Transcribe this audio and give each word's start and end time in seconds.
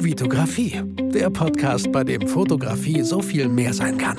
Vitografie, 0.00 0.80
der 1.12 1.28
Podcast, 1.28 1.90
bei 1.90 2.04
dem 2.04 2.28
Fotografie 2.28 3.02
so 3.02 3.20
viel 3.20 3.48
mehr 3.48 3.74
sein 3.74 3.98
kann. 3.98 4.16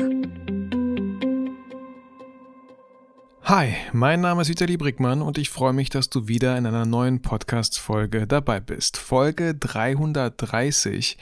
Hi, 3.43 3.73
mein 3.93 4.19
Name 4.19 4.41
ist 4.41 4.49
Vitali 4.49 4.75
Brickmann 4.75 5.21
und 5.21 5.37
ich 5.37 5.49
freue 5.49 5.71
mich, 5.71 5.89
dass 5.89 6.09
du 6.09 6.27
wieder 6.27 6.57
in 6.57 6.65
einer 6.65 6.85
neuen 6.85 7.21
Podcast-Folge 7.21 8.27
dabei 8.27 8.59
bist. 8.59 8.97
Folge 8.97 9.55
330. 9.55 11.17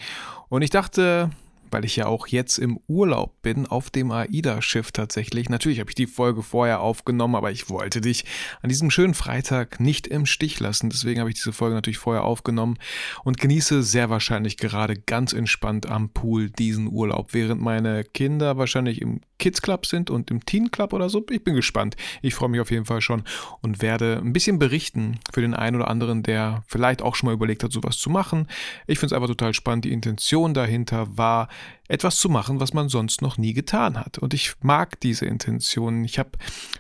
Und 0.50 0.64
ich 0.64 0.72
dachte, 0.72 1.30
weil 1.72 1.86
ich 1.86 1.96
ja 1.96 2.06
auch 2.06 2.28
jetzt 2.28 2.58
im 2.58 2.80
Urlaub 2.88 3.42
bin, 3.42 3.66
auf 3.68 3.90
dem 3.90 4.12
AIDA-Schiff 4.12 4.92
tatsächlich. 4.92 5.50
Natürlich 5.50 5.80
habe 5.80 5.90
ich 5.90 5.96
die 5.96 6.08
Folge 6.08 6.44
vorher 6.44 6.82
aufgenommen, 6.82 7.36
aber 7.36 7.52
ich 7.52 7.70
wollte 7.70 8.02
dich 8.02 8.26
an 8.62 8.70
diesem 8.70 8.92
schönen 8.92 9.14
Freitag 9.14 9.80
nicht 9.80 10.08
im 10.08 10.26
Stich 10.26 10.60
lassen. 10.60 10.90
Deswegen 10.90 11.20
habe 11.20 11.30
ich 11.30 11.36
diese 11.36 11.54
Folge 11.54 11.76
natürlich 11.76 11.98
vorher 11.98 12.24
aufgenommen 12.24 12.78
und 13.24 13.38
genieße 13.38 13.84
sehr 13.84 14.10
wahrscheinlich 14.10 14.58
gerade 14.58 14.96
ganz 14.96 15.34
entspannt 15.34 15.86
am 15.88 16.10
Pool 16.10 16.50
diesen 16.50 16.88
Urlaub, 16.88 17.34
während 17.34 17.62
meine 17.62 18.04
Kinder 18.04 18.58
wahrscheinlich 18.58 19.02
im 19.02 19.22
Kids 19.40 19.62
Club 19.62 19.86
sind 19.86 20.10
und 20.10 20.32
im 20.32 20.46
Teen 20.46 20.72
Club 20.72 20.94
oder 20.94 21.10
so. 21.10 21.24
Ich 21.30 21.44
bin 21.44 21.56
gespannt. 21.56 21.96
Ich 22.22 22.34
freue 22.34 22.50
mich 22.50 22.60
auf 22.60 22.72
jeden 22.72 22.86
Fall 22.86 23.02
schon 23.02 23.24
und 23.62 23.82
werde 23.82 24.22
ein 24.24 24.34
bisschen 24.34 24.60
berichten 24.60 25.20
für 25.32 25.42
den 25.42 25.54
einen 25.54 25.76
oder 25.76 25.90
anderen, 25.90 26.24
der 26.24 26.64
vielleicht 26.68 27.02
auch 27.02 27.16
schon 27.16 27.28
mal 27.28 27.34
überlegt 27.34 27.64
hat, 27.64 27.72
sowas 27.72 27.98
zu 27.98 28.10
machen. 28.10 28.48
Ich 28.88 29.00
finde 29.00 29.08
es 29.08 29.14
einfach 29.14 29.28
total 29.28 29.54
spannend. 29.54 29.86
Die 29.86 29.92
Intention 29.92 30.54
dahinter 30.54 31.18
war, 31.18 31.50
etwas 31.88 32.18
zu 32.18 32.30
machen, 32.30 32.60
was 32.60 32.74
man 32.74 32.90
sonst 32.90 33.22
noch 33.22 33.38
nie 33.38 33.54
getan 33.54 33.98
hat. 33.98 34.18
Und 34.18 34.34
ich 34.34 34.54
mag 34.62 35.00
diese 35.00 35.26
Intention. 35.26 36.04
Ich 36.04 36.20
habe 36.20 36.32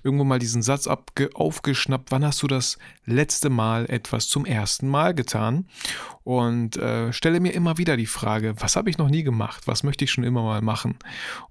irgendwo 0.03 0.26
mal 0.26 0.40
diesen 0.40 0.62
Satz 0.62 0.88
aufgeschnappt, 0.88 2.12
wann 2.12 2.26
hast 2.26 2.44
du 2.44 2.48
das 2.48 2.77
letzte 3.05 3.50
Mal 3.50 3.90
etwas 3.90 4.27
zum 4.27 4.45
ersten 4.45 4.88
Mal 4.88 5.13
getan? 5.13 5.67
Und 6.23 6.76
äh, 6.76 7.13
stelle 7.13 7.40
mir 7.40 7.53
immer 7.53 7.77
wieder 7.77 7.95
die 7.95 8.05
Frage, 8.05 8.55
was 8.59 8.76
habe 8.76 8.90
ich 8.90 8.98
noch 8.98 9.09
nie 9.09 9.23
gemacht? 9.23 9.66
Was 9.66 9.84
möchte 9.84 10.03
ich 10.03 10.12
schon 10.12 10.26
immer 10.26 10.44
mal 10.44 10.61
machen? 10.61 10.98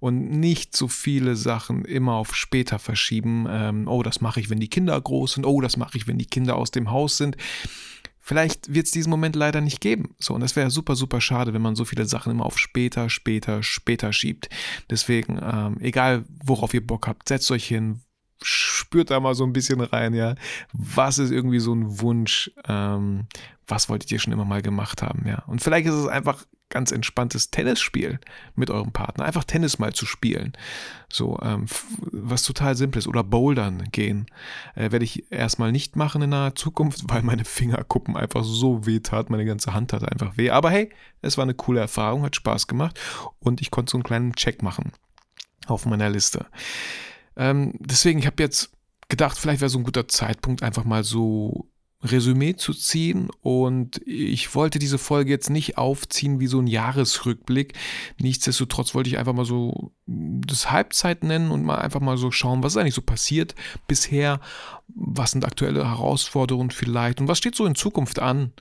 Und 0.00 0.30
nicht 0.30 0.76
so 0.76 0.86
viele 0.86 1.34
Sachen 1.34 1.86
immer 1.86 2.12
auf 2.14 2.36
später 2.36 2.78
verschieben. 2.78 3.46
Ähm, 3.48 3.88
oh, 3.88 4.02
das 4.02 4.20
mache 4.20 4.40
ich, 4.40 4.50
wenn 4.50 4.60
die 4.60 4.68
Kinder 4.68 5.00
groß 5.00 5.34
sind. 5.34 5.46
Oh, 5.46 5.62
das 5.62 5.78
mache 5.78 5.96
ich, 5.96 6.06
wenn 6.06 6.18
die 6.18 6.26
Kinder 6.26 6.56
aus 6.56 6.72
dem 6.72 6.90
Haus 6.90 7.16
sind 7.16 7.38
vielleicht 8.26 8.74
wird 8.74 8.86
es 8.86 8.92
diesen 8.92 9.10
Moment 9.10 9.36
leider 9.36 9.60
nicht 9.60 9.80
geben. 9.80 10.16
So, 10.18 10.34
und 10.34 10.40
das 10.40 10.56
wäre 10.56 10.68
super, 10.68 10.96
super 10.96 11.20
schade, 11.20 11.54
wenn 11.54 11.62
man 11.62 11.76
so 11.76 11.84
viele 11.84 12.06
Sachen 12.06 12.32
immer 12.32 12.44
auf 12.44 12.58
später, 12.58 13.08
später, 13.08 13.62
später 13.62 14.12
schiebt. 14.12 14.48
Deswegen, 14.90 15.38
ähm, 15.40 15.76
egal 15.80 16.24
worauf 16.44 16.74
ihr 16.74 16.84
Bock 16.84 17.06
habt, 17.06 17.28
setzt 17.28 17.50
euch 17.52 17.66
hin, 17.66 18.00
spürt 18.42 19.12
da 19.12 19.20
mal 19.20 19.36
so 19.36 19.44
ein 19.44 19.52
bisschen 19.52 19.80
rein, 19.80 20.12
ja. 20.12 20.34
Was 20.72 21.18
ist 21.18 21.30
irgendwie 21.30 21.60
so 21.60 21.72
ein 21.72 22.00
Wunsch? 22.00 22.50
Ähm, 22.66 23.28
was 23.68 23.88
wolltet 23.88 24.10
ihr 24.10 24.18
schon 24.18 24.32
immer 24.32 24.44
mal 24.44 24.60
gemacht 24.60 25.02
haben, 25.02 25.26
ja? 25.26 25.44
Und 25.46 25.62
vielleicht 25.62 25.86
ist 25.86 25.94
es 25.94 26.08
einfach 26.08 26.44
ganz 26.68 26.90
entspanntes 26.90 27.50
Tennisspiel 27.50 28.18
mit 28.54 28.70
eurem 28.70 28.92
Partner. 28.92 29.24
Einfach 29.24 29.44
Tennis 29.44 29.78
mal 29.78 29.92
zu 29.92 30.04
spielen. 30.04 30.52
So, 31.08 31.38
ähm, 31.42 31.66
was 32.00 32.42
total 32.42 32.74
simples. 32.76 33.06
Oder 33.06 33.22
Bouldern 33.22 33.88
gehen. 33.92 34.26
Äh, 34.74 34.90
Werde 34.90 35.04
ich 35.04 35.30
erstmal 35.30 35.70
nicht 35.70 35.96
machen 35.96 36.22
in 36.22 36.30
naher 36.30 36.54
Zukunft, 36.54 37.04
weil 37.08 37.22
meine 37.22 37.44
Fingerkuppen 37.44 38.16
einfach 38.16 38.42
so 38.44 38.86
weh 38.86 39.00
tat. 39.00 39.30
Meine 39.30 39.44
ganze 39.44 39.74
Hand 39.74 39.92
hat 39.92 40.10
einfach 40.10 40.36
weh. 40.36 40.50
Aber 40.50 40.70
hey, 40.70 40.90
es 41.22 41.38
war 41.38 41.44
eine 41.44 41.54
coole 41.54 41.80
Erfahrung, 41.80 42.22
hat 42.22 42.36
Spaß 42.36 42.66
gemacht 42.66 42.98
und 43.38 43.60
ich 43.60 43.70
konnte 43.70 43.90
so 43.90 43.98
einen 43.98 44.04
kleinen 44.04 44.34
Check 44.34 44.62
machen 44.62 44.92
auf 45.66 45.86
meiner 45.86 46.10
Liste. 46.10 46.46
Ähm, 47.36 47.74
deswegen, 47.78 48.18
ich 48.18 48.26
habe 48.26 48.42
jetzt 48.42 48.70
gedacht, 49.08 49.38
vielleicht 49.38 49.60
wäre 49.60 49.68
so 49.68 49.78
ein 49.78 49.84
guter 49.84 50.08
Zeitpunkt, 50.08 50.62
einfach 50.62 50.84
mal 50.84 51.04
so 51.04 51.68
Resümee 52.02 52.54
zu 52.56 52.74
ziehen 52.74 53.28
und 53.40 54.00
ich 54.06 54.54
wollte 54.54 54.78
diese 54.78 54.98
Folge 54.98 55.30
jetzt 55.30 55.50
nicht 55.50 55.78
aufziehen 55.78 56.40
wie 56.40 56.46
so 56.46 56.58
ein 56.58 56.66
Jahresrückblick. 56.66 57.74
Nichtsdestotrotz 58.18 58.94
wollte 58.94 59.08
ich 59.08 59.18
einfach 59.18 59.32
mal 59.32 59.46
so 59.46 59.92
das 60.06 60.70
Halbzeit 60.70 61.24
nennen 61.24 61.50
und 61.50 61.64
mal 61.64 61.76
einfach 61.76 62.00
mal 62.00 62.16
so 62.16 62.30
schauen, 62.30 62.62
was 62.62 62.74
ist 62.74 62.76
eigentlich 62.76 62.94
so 62.94 63.02
passiert 63.02 63.54
bisher, 63.88 64.40
was 64.88 65.32
sind 65.32 65.44
aktuelle 65.44 65.88
Herausforderungen 65.88 66.70
vielleicht 66.70 67.20
und 67.20 67.28
was 67.28 67.38
steht 67.38 67.56
so 67.56 67.66
in 67.66 67.74
Zukunft 67.74 68.18
an. 68.18 68.52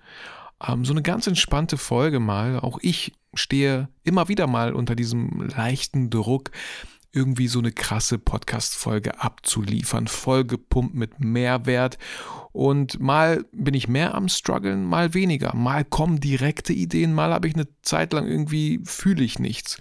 Ähm, 0.66 0.86
so 0.86 0.94
eine 0.94 1.02
ganz 1.02 1.28
entspannte 1.28 1.78
Folge 1.78 2.20
mal. 2.20 2.59
Auch 2.59 2.80
ich 2.82 3.14
stehe 3.34 3.90
immer 4.04 4.30
wieder 4.30 4.48
mal 4.48 4.74
unter 4.74 4.96
diesem 4.96 5.42
leichten 5.42 6.09
Druck, 6.09 6.52
irgendwie 7.16 7.48
so 7.48 7.59
eine 7.59 7.72
krasse 7.72 8.20
Podcast-Folge 8.20 9.22
abzuliefern, 9.22 10.08
vollgepumpt 10.08 10.94
mit 10.94 11.20
Mehrwert. 11.20 11.98
Und 12.52 13.00
mal 13.00 13.46
bin 13.52 13.74
ich 13.74 13.88
mehr 13.88 14.14
am 14.16 14.30
struggeln, 14.30 14.86
mal 14.86 15.14
weniger. 15.14 15.56
Mal 15.56 15.86
kommen 15.86 16.20
direkte 16.20 16.74
Ideen, 16.74 17.14
mal 17.14 17.34
habe 17.34 17.48
ich 17.48 17.56
eine 17.56 17.68
Zeit 17.81 18.14
lang 18.14 18.28
irgendwie 18.28 18.81
fühle 18.84 19.24
ich 19.24 19.40
nichts, 19.40 19.80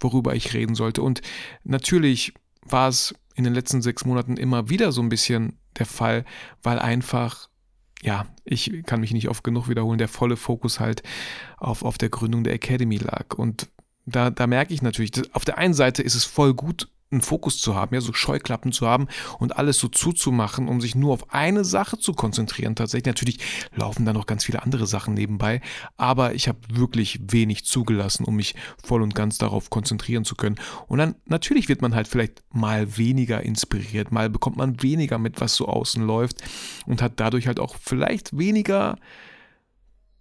worüber 0.00 0.34
ich 0.34 0.54
reden 0.54 0.74
sollte. 0.74 1.02
Und 1.02 1.20
natürlich 1.64 2.32
war 2.62 2.88
es 2.88 3.14
in 3.34 3.44
den 3.44 3.54
letzten 3.54 3.82
sechs 3.82 4.04
Monaten 4.04 4.36
immer 4.36 4.68
wieder 4.68 4.92
so 4.92 5.02
ein 5.02 5.08
bisschen 5.08 5.58
der 5.78 5.86
Fall, 5.86 6.24
weil 6.62 6.78
einfach 6.78 7.48
ja, 8.02 8.26
ich 8.44 8.84
kann 8.86 9.00
mich 9.00 9.12
nicht 9.12 9.28
oft 9.28 9.42
genug 9.42 9.68
wiederholen, 9.68 9.98
der 9.98 10.06
volle 10.06 10.36
Fokus 10.36 10.78
halt 10.78 11.02
auf, 11.56 11.82
auf 11.82 11.98
der 11.98 12.10
Gründung 12.10 12.44
der 12.44 12.52
Academy 12.52 12.96
lag. 12.96 13.34
Und 13.34 13.68
da, 14.08 14.30
da 14.30 14.46
merke 14.46 14.74
ich 14.74 14.82
natürlich, 14.82 15.12
auf 15.34 15.44
der 15.44 15.58
einen 15.58 15.74
Seite 15.74 16.02
ist 16.02 16.14
es 16.14 16.24
voll 16.24 16.54
gut, 16.54 16.88
einen 17.10 17.22
Fokus 17.22 17.58
zu 17.58 17.74
haben, 17.74 17.94
ja, 17.94 18.00
so 18.00 18.12
Scheuklappen 18.12 18.70
zu 18.70 18.86
haben 18.86 19.08
und 19.38 19.56
alles 19.56 19.78
so 19.78 19.88
zuzumachen, 19.88 20.68
um 20.68 20.80
sich 20.80 20.94
nur 20.94 21.14
auf 21.14 21.32
eine 21.32 21.64
Sache 21.64 21.98
zu 21.98 22.12
konzentrieren. 22.12 22.74
Tatsächlich, 22.74 23.06
natürlich 23.06 23.38
laufen 23.74 24.04
da 24.04 24.12
noch 24.12 24.26
ganz 24.26 24.44
viele 24.44 24.62
andere 24.62 24.86
Sachen 24.86 25.14
nebenbei, 25.14 25.62
aber 25.96 26.34
ich 26.34 26.48
habe 26.48 26.58
wirklich 26.70 27.18
wenig 27.22 27.64
zugelassen, 27.64 28.24
um 28.24 28.36
mich 28.36 28.54
voll 28.82 29.02
und 29.02 29.14
ganz 29.14 29.38
darauf 29.38 29.70
konzentrieren 29.70 30.24
zu 30.24 30.34
können. 30.34 30.56
Und 30.86 30.98
dann 30.98 31.14
natürlich 31.24 31.68
wird 31.68 31.80
man 31.80 31.94
halt 31.94 32.08
vielleicht 32.08 32.42
mal 32.52 32.98
weniger 32.98 33.42
inspiriert, 33.42 34.12
mal 34.12 34.28
bekommt 34.28 34.56
man 34.56 34.82
weniger 34.82 35.18
mit, 35.18 35.40
was 35.40 35.54
so 35.54 35.66
außen 35.66 36.06
läuft 36.06 36.42
und 36.86 37.00
hat 37.00 37.14
dadurch 37.16 37.46
halt 37.46 37.58
auch 37.58 37.76
vielleicht 37.80 38.36
weniger 38.36 38.98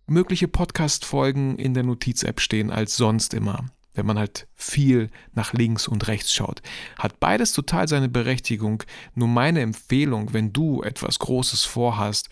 mögliche 0.09 0.47
Podcast-Folgen 0.47 1.57
in 1.57 1.73
der 1.73 1.83
Notiz-App 1.83 2.39
stehen 2.39 2.71
als 2.71 2.95
sonst 2.95 3.33
immer 3.33 3.65
wenn 3.97 4.05
man 4.05 4.19
halt 4.19 4.47
viel 4.55 5.09
nach 5.33 5.53
links 5.53 5.87
und 5.87 6.07
rechts 6.07 6.31
schaut. 6.31 6.61
Hat 6.97 7.19
beides 7.19 7.51
total 7.51 7.87
seine 7.87 8.09
Berechtigung. 8.09 8.83
Nur 9.15 9.27
meine 9.27 9.61
Empfehlung, 9.61 10.33
wenn 10.33 10.53
du 10.53 10.83
etwas 10.83 11.19
Großes 11.19 11.63
vorhast, 11.65 12.29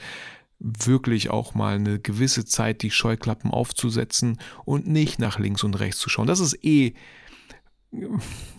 wirklich 0.59 1.31
auch 1.31 1.53
mal 1.55 1.75
eine 1.75 1.99
gewisse 1.99 2.45
Zeit 2.45 2.81
die 2.81 2.91
Scheuklappen 2.91 3.51
aufzusetzen 3.51 4.39
und 4.63 4.87
nicht 4.87 5.19
nach 5.19 5.39
links 5.39 5.63
und 5.63 5.73
rechts 5.79 5.99
zu 5.99 6.09
schauen. 6.09 6.27
Das 6.27 6.39
ist 6.39 6.63
eh, 6.63 6.93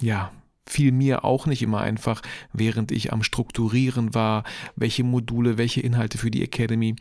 ja, 0.02 0.32
fiel 0.68 0.92
mir 0.92 1.24
auch 1.24 1.46
nicht 1.46 1.62
immer 1.62 1.80
einfach, 1.80 2.22
während 2.52 2.90
ich 2.90 3.12
am 3.12 3.22
Strukturieren 3.22 4.14
war, 4.14 4.44
welche 4.74 5.04
Module, 5.04 5.58
welche 5.58 5.80
Inhalte 5.80 6.18
für 6.18 6.30
die 6.30 6.42
Academy 6.42 6.96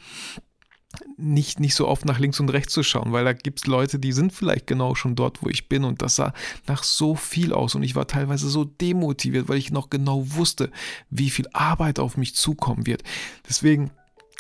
nicht, 1.17 1.59
nicht 1.59 1.75
so 1.75 1.87
oft 1.87 2.05
nach 2.05 2.19
links 2.19 2.39
und 2.39 2.49
rechts 2.49 2.73
zu 2.73 2.83
schauen, 2.83 3.11
weil 3.11 3.25
da 3.25 3.33
gibt 3.33 3.59
es 3.59 3.67
Leute, 3.67 3.99
die 3.99 4.11
sind 4.11 4.33
vielleicht 4.33 4.67
genau 4.67 4.95
schon 4.95 5.15
dort, 5.15 5.41
wo 5.43 5.49
ich 5.49 5.69
bin 5.69 5.83
und 5.83 6.01
das 6.01 6.15
sah 6.15 6.33
nach 6.67 6.83
so 6.83 7.15
viel 7.15 7.53
aus 7.53 7.75
und 7.75 7.83
ich 7.83 7.95
war 7.95 8.07
teilweise 8.07 8.49
so 8.49 8.63
demotiviert, 8.63 9.47
weil 9.47 9.57
ich 9.57 9.71
noch 9.71 9.89
genau 9.89 10.23
wusste, 10.35 10.71
wie 11.09 11.29
viel 11.29 11.47
Arbeit 11.53 11.99
auf 11.99 12.17
mich 12.17 12.35
zukommen 12.35 12.85
wird. 12.85 13.03
Deswegen, 13.47 13.91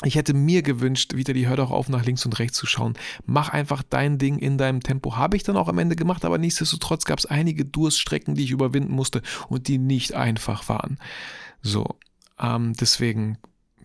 ich 0.03 0.15
hätte 0.15 0.33
mir 0.33 0.61
gewünscht, 0.61 1.15
wieder 1.15 1.33
die 1.33 1.47
hör 1.47 1.55
doch 1.55 1.71
auf, 1.71 1.87
nach 1.87 2.05
links 2.05 2.25
und 2.25 2.37
rechts 2.39 2.57
zu 2.57 2.65
schauen. 2.65 2.93
Mach 3.25 3.49
einfach 3.49 3.81
dein 3.81 4.17
Ding 4.17 4.39
in 4.39 4.57
deinem 4.57 4.81
Tempo. 4.81 5.15
Habe 5.15 5.37
ich 5.37 5.43
dann 5.43 5.55
auch 5.55 5.69
am 5.69 5.77
Ende 5.77 5.95
gemacht, 5.95 6.25
aber 6.25 6.37
nichtsdestotrotz 6.37 7.05
gab 7.05 7.19
es 7.19 7.25
einige 7.25 7.63
Durststrecken, 7.63 8.35
die 8.35 8.43
ich 8.43 8.51
überwinden 8.51 8.93
musste 8.93 9.21
und 9.47 9.67
die 9.67 9.77
nicht 9.77 10.13
einfach 10.13 10.67
waren. 10.67 10.97
So, 11.61 11.87
ähm, 12.39 12.73
deswegen 12.73 13.37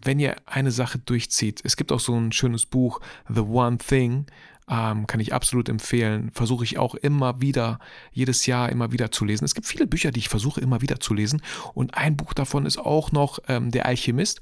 wenn 0.03 0.19
ihr 0.19 0.37
eine 0.47 0.71
Sache 0.71 0.99
durchzieht, 0.99 1.61
es 1.65 1.77
gibt 1.77 1.93
auch 1.93 2.01
so 2.01 2.15
ein 2.15 2.33
schönes 2.33 2.67
Buch, 2.67 3.01
The 3.29 3.41
One 3.41 3.79
Thing, 3.79 4.27
ähm, 4.71 5.07
kann 5.07 5.21
ich 5.21 5.35
absolut 5.35 5.69
empfehlen. 5.69 6.31
Versuche 6.33 6.65
ich 6.65 6.79
auch 6.79 6.95
immer 6.95 7.41
wieder, 7.41 7.81
jedes 8.13 8.47
Jahr 8.47 8.71
immer 8.71 8.93
wieder 8.93 9.11
zu 9.11 9.25
lesen. 9.25 9.45
Es 9.45 9.55
gibt 9.55 9.67
viele 9.67 9.87
Bücher, 9.87 10.13
die 10.13 10.21
ich 10.21 10.29
versuche 10.29 10.61
immer 10.61 10.81
wieder 10.81 11.01
zu 11.01 11.13
lesen. 11.13 11.43
Und 11.75 11.95
ein 11.95 12.17
Buch 12.17 12.33
davon 12.33 12.67
ist 12.67 12.79
auch 12.79 13.11
noch 13.11 13.41
ähm, 13.49 13.73
Der 13.73 13.87
Alchemist. 13.87 14.41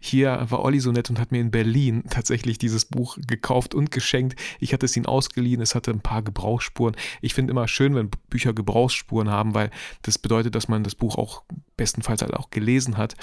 Hier 0.00 0.46
war 0.48 0.64
Olli 0.64 0.80
so 0.80 0.90
nett 0.90 1.10
und 1.10 1.20
hat 1.20 1.32
mir 1.32 1.40
in 1.40 1.50
Berlin 1.50 2.04
tatsächlich 2.10 2.56
dieses 2.56 2.86
Buch 2.86 3.18
gekauft 3.26 3.74
und 3.74 3.90
geschenkt. 3.90 4.40
Ich 4.58 4.72
hatte 4.72 4.86
es 4.86 4.96
ihm 4.96 5.04
ausgeliehen, 5.04 5.60
es 5.60 5.74
hatte 5.74 5.90
ein 5.90 6.00
paar 6.00 6.22
Gebrauchsspuren. 6.22 6.96
Ich 7.20 7.34
finde 7.34 7.50
immer 7.50 7.68
schön, 7.68 7.94
wenn 7.94 8.10
Bücher 8.30 8.54
Gebrauchsspuren 8.54 9.28
haben, 9.28 9.54
weil 9.54 9.70
das 10.02 10.16
bedeutet, 10.16 10.54
dass 10.54 10.68
man 10.68 10.82
das 10.82 10.94
Buch 10.94 11.16
auch 11.16 11.42
bestenfalls 11.76 12.22
halt 12.22 12.34
auch 12.34 12.50
gelesen 12.50 12.96
hat. 12.96 13.16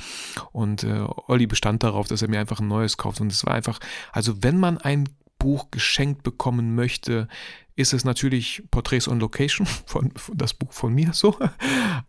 Und 0.51 0.83
äh, 0.83 1.06
Olli 1.27 1.48
bestand 1.48 1.81
darauf, 1.81 2.07
dass 2.07 2.21
er 2.21 2.30
mir 2.30 2.39
einfach 2.39 2.59
ein 2.59 2.68
neues 2.68 2.98
kauft. 2.98 3.19
Und 3.19 3.31
es 3.31 3.45
war 3.45 3.56
einfach, 3.56 3.80
also 4.12 4.44
wenn 4.44 4.59
man 4.59 4.77
ein 4.77 5.09
Buch 5.45 5.69
geschenkt 5.69 6.24
bekommen 6.24 6.74
möchte, 6.74 7.27
ist 7.75 7.94
es 7.94 8.03
natürlich 8.03 8.63
Portraits 8.71 9.07
on 9.07 9.19
Location, 9.19 9.68
von, 9.86 10.12
von, 10.15 10.36
das 10.36 10.56
Buch 10.56 10.74
von 10.74 10.92
mir 10.92 11.13
so. 11.13 11.38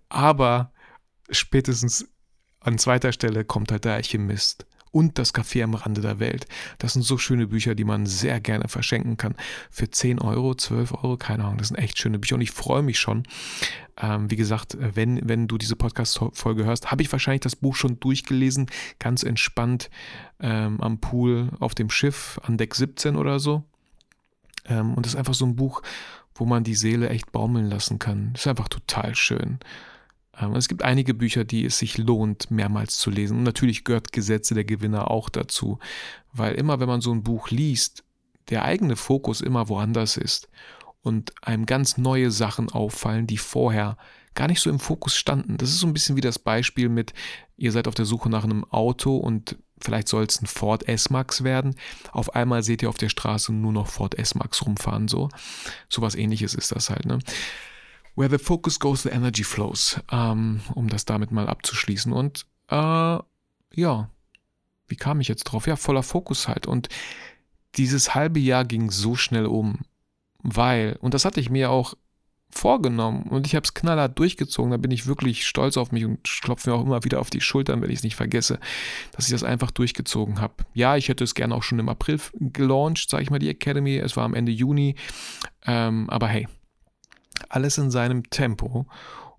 Aber 0.08 0.72
spätestens 1.28 2.08
an 2.60 2.78
zweiter 2.78 3.12
Stelle 3.12 3.44
kommt 3.44 3.72
halt 3.72 3.84
der 3.84 3.92
Alchemist 3.92 4.64
und 4.96 5.18
Das 5.18 5.34
Café 5.34 5.62
am 5.62 5.74
Rande 5.74 6.00
der 6.00 6.20
Welt. 6.20 6.46
Das 6.78 6.94
sind 6.94 7.02
so 7.02 7.18
schöne 7.18 7.48
Bücher, 7.48 7.74
die 7.74 7.84
man 7.84 8.06
sehr 8.06 8.40
gerne 8.40 8.66
verschenken 8.66 9.18
kann. 9.18 9.34
Für 9.70 9.90
10 9.90 10.20
Euro, 10.20 10.54
12 10.54 10.94
Euro, 10.94 11.18
keine 11.18 11.44
Ahnung, 11.44 11.58
das 11.58 11.68
sind 11.68 11.76
echt 11.76 11.98
schöne 11.98 12.18
Bücher 12.18 12.36
und 12.36 12.40
ich 12.40 12.50
freue 12.50 12.82
mich 12.82 12.98
schon. 12.98 13.24
Ähm, 14.00 14.30
wie 14.30 14.36
gesagt, 14.36 14.78
wenn, 14.80 15.20
wenn 15.28 15.48
du 15.48 15.58
diese 15.58 15.76
Podcast-Folge 15.76 16.64
hörst, 16.64 16.90
habe 16.90 17.02
ich 17.02 17.12
wahrscheinlich 17.12 17.42
das 17.42 17.56
Buch 17.56 17.76
schon 17.76 18.00
durchgelesen, 18.00 18.70
ganz 18.98 19.22
entspannt 19.22 19.90
ähm, 20.40 20.80
am 20.80 20.98
Pool 20.98 21.50
auf 21.60 21.74
dem 21.74 21.90
Schiff 21.90 22.40
an 22.42 22.56
Deck 22.56 22.74
17 22.74 23.16
oder 23.16 23.38
so. 23.38 23.64
Ähm, 24.64 24.94
und 24.94 25.04
das 25.04 25.12
ist 25.12 25.18
einfach 25.18 25.34
so 25.34 25.44
ein 25.44 25.56
Buch, 25.56 25.82
wo 26.34 26.46
man 26.46 26.64
die 26.64 26.74
Seele 26.74 27.10
echt 27.10 27.32
baumeln 27.32 27.68
lassen 27.68 27.98
kann. 27.98 28.30
Das 28.32 28.42
ist 28.42 28.48
einfach 28.48 28.68
total 28.68 29.14
schön. 29.14 29.58
Ähm, 30.40 30.54
es 30.54 30.68
gibt 30.68 30.82
einige 30.82 31.14
Bücher, 31.14 31.44
die 31.44 31.64
es 31.64 31.78
sich 31.78 31.98
lohnt, 31.98 32.50
mehrmals 32.50 32.98
zu 32.98 33.10
lesen. 33.10 33.38
Und 33.38 33.42
natürlich 33.44 33.84
gehört 33.84 34.12
Gesetze 34.12 34.54
der 34.54 34.64
Gewinner 34.64 35.10
auch 35.10 35.28
dazu, 35.28 35.78
weil 36.32 36.54
immer, 36.54 36.80
wenn 36.80 36.88
man 36.88 37.00
so 37.00 37.12
ein 37.12 37.22
Buch 37.22 37.50
liest, 37.50 38.04
der 38.48 38.64
eigene 38.64 38.96
Fokus 38.96 39.40
immer 39.40 39.68
woanders 39.68 40.16
ist 40.16 40.48
und 41.02 41.32
einem 41.42 41.66
ganz 41.66 41.98
neue 41.98 42.30
Sachen 42.30 42.70
auffallen, 42.70 43.26
die 43.26 43.38
vorher 43.38 43.96
gar 44.34 44.48
nicht 44.48 44.60
so 44.60 44.70
im 44.70 44.78
Fokus 44.78 45.16
standen. 45.16 45.56
Das 45.56 45.70
ist 45.70 45.80
so 45.80 45.86
ein 45.86 45.92
bisschen 45.92 46.16
wie 46.16 46.20
das 46.20 46.38
Beispiel 46.38 46.88
mit, 46.88 47.14
ihr 47.56 47.72
seid 47.72 47.88
auf 47.88 47.94
der 47.94 48.04
Suche 48.04 48.28
nach 48.28 48.44
einem 48.44 48.64
Auto 48.70 49.16
und 49.16 49.56
vielleicht 49.80 50.08
soll 50.08 50.24
es 50.24 50.40
ein 50.40 50.46
Ford 50.46 50.88
S-Max 50.88 51.42
werden. 51.42 51.74
Auf 52.12 52.34
einmal 52.34 52.62
seht 52.62 52.82
ihr 52.82 52.88
auf 52.88 52.98
der 52.98 53.08
Straße 53.08 53.52
nur 53.52 53.72
noch 53.72 53.88
Ford 53.88 54.16
S-Max 54.16 54.64
rumfahren. 54.64 55.08
So, 55.08 55.28
so 55.88 56.02
was 56.02 56.14
ähnliches 56.14 56.54
ist 56.54 56.72
das 56.72 56.90
halt. 56.90 57.06
Ne? 57.06 57.18
Where 58.16 58.30
the 58.30 58.42
focus 58.42 58.80
goes, 58.80 59.02
the 59.02 59.10
energy 59.10 59.44
flows. 59.44 60.00
Ähm, 60.10 60.60
um 60.74 60.88
das 60.88 61.04
damit 61.04 61.30
mal 61.30 61.48
abzuschließen. 61.48 62.12
Und 62.12 62.46
äh, 62.68 63.18
ja, 63.74 64.10
wie 64.88 64.96
kam 64.96 65.20
ich 65.20 65.28
jetzt 65.28 65.44
drauf? 65.44 65.66
Ja, 65.66 65.76
voller 65.76 66.02
Fokus 66.02 66.48
halt. 66.48 66.66
Und 66.66 66.88
dieses 67.76 68.14
halbe 68.14 68.40
Jahr 68.40 68.64
ging 68.64 68.90
so 68.90 69.14
schnell 69.14 69.46
um, 69.46 69.80
weil, 70.38 70.96
und 71.00 71.14
das 71.14 71.24
hatte 71.24 71.40
ich 71.40 71.50
mir 71.50 71.70
auch 71.70 71.94
vorgenommen 72.48 73.24
und 73.24 73.46
ich 73.46 73.54
habe 73.54 73.64
es 73.64 73.74
knallhart 73.74 74.18
durchgezogen. 74.18 74.70
Da 74.70 74.76
bin 74.76 74.90
ich 74.90 75.06
wirklich 75.06 75.46
stolz 75.46 75.76
auf 75.76 75.92
mich 75.92 76.04
und 76.04 76.22
klopfe 76.42 76.70
mir 76.70 76.76
auch 76.76 76.84
immer 76.84 77.04
wieder 77.04 77.20
auf 77.20 77.28
die 77.28 77.40
Schultern, 77.40 77.82
wenn 77.82 77.90
ich 77.90 77.98
es 77.98 78.04
nicht 78.04 78.16
vergesse, 78.16 78.60
dass 79.12 79.26
ich 79.26 79.32
das 79.32 79.42
einfach 79.42 79.70
durchgezogen 79.70 80.40
habe. 80.40 80.64
Ja, 80.72 80.96
ich 80.96 81.08
hätte 81.08 81.24
es 81.24 81.34
gerne 81.34 81.54
auch 81.54 81.62
schon 81.62 81.78
im 81.78 81.88
April 81.88 82.20
gelauncht, 82.34 83.10
sage 83.10 83.24
ich 83.24 83.30
mal, 83.30 83.38
die 83.38 83.50
Academy. 83.50 83.96
Es 83.96 84.16
war 84.16 84.24
am 84.24 84.34
Ende 84.34 84.52
Juni. 84.52 84.94
Ähm, 85.66 86.08
aber 86.08 86.28
hey, 86.28 86.48
alles 87.48 87.78
in 87.78 87.90
seinem 87.90 88.28
Tempo. 88.30 88.86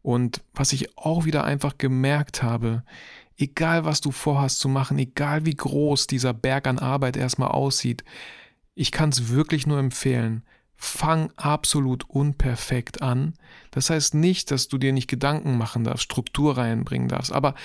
Und 0.02 0.42
was 0.54 0.74
ich 0.74 0.98
auch 0.98 1.26
wieder 1.26 1.44
einfach 1.44 1.78
gemerkt 1.78 2.44
habe, 2.44 2.84
egal 3.38 3.86
was 3.86 4.02
du 4.02 4.12
vorhast 4.12 4.60
zu 4.60 4.70
machen, 4.70 4.98
egal 4.98 5.46
wie 5.46 5.56
groß 5.56 6.08
dieser 6.08 6.34
Berg 6.34 6.68
an 6.68 6.80
Arbeit 6.80 7.18
erstmal 7.18 7.50
aussieht, 7.50 8.04
ich 8.74 8.92
kann 8.92 9.10
es 9.10 9.30
wirklich 9.30 9.68
nur 9.68 9.80
empfehlen, 9.80 10.44
fang 10.76 11.32
absolut 11.36 12.08
unperfekt 12.10 13.02
an. 13.02 13.34
Das 13.72 13.90
heißt 13.90 14.14
nicht, 14.14 14.52
dass 14.52 14.68
du 14.68 14.78
dir 14.78 14.94
nicht 14.94 15.08
Gedanken 15.08 15.58
machen 15.58 15.84
darfst, 15.84 16.04
Struktur 16.04 16.58
reinbringen 16.58 17.08
darfst, 17.08 17.34
aber 17.34 17.56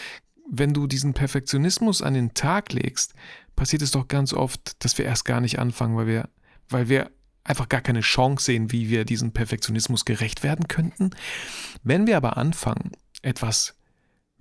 wenn 0.51 0.75
du 0.75 0.87
diesen 0.87 1.15
Perfektionismus 1.15 2.03
an 2.03 2.15
den 2.15 2.35
Tag 2.35 2.73
legst, 2.73 3.15
passiert 3.57 3.83
es 3.83 3.91
doch 3.91 4.09
ganz 4.09 4.33
oft, 4.33 4.83
dass 4.85 4.99
wir 4.99 5.05
erst 5.05 5.25
gar 5.25 5.41
nicht 5.41 5.59
anfangen, 5.59 5.97
weil 5.97 6.07
wir, 6.07 6.29
weil 6.69 6.89
wir 6.89 7.11
einfach 7.45 7.69
gar 7.69 7.81
keine 7.81 8.01
Chance 8.01 8.47
sehen, 8.47 8.73
wie 8.73 8.89
wir 8.89 9.05
diesem 9.05 9.33
Perfektionismus 9.33 10.05
gerecht 10.05 10.43
werden 10.43 10.69
könnten. 10.69 11.11
Wenn 11.83 12.07
wir 12.07 12.17
aber 12.17 12.37
anfangen, 12.37 12.93
etwas 13.23 13.75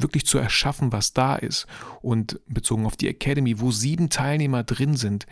wirklich 0.02 0.26
zu 0.26 0.38
erschaffen, 0.38 0.92
was 0.92 1.14
da 1.14 1.36
ist 1.36 1.68
und 2.02 2.40
bezogen 2.48 2.86
auf 2.86 2.98
die 2.98 3.08
Academy, 3.08 3.60
wo 3.60 3.72
sieben 3.72 4.10
Teilnehmer 4.10 4.64
drin 4.64 4.96
sind 4.98 5.26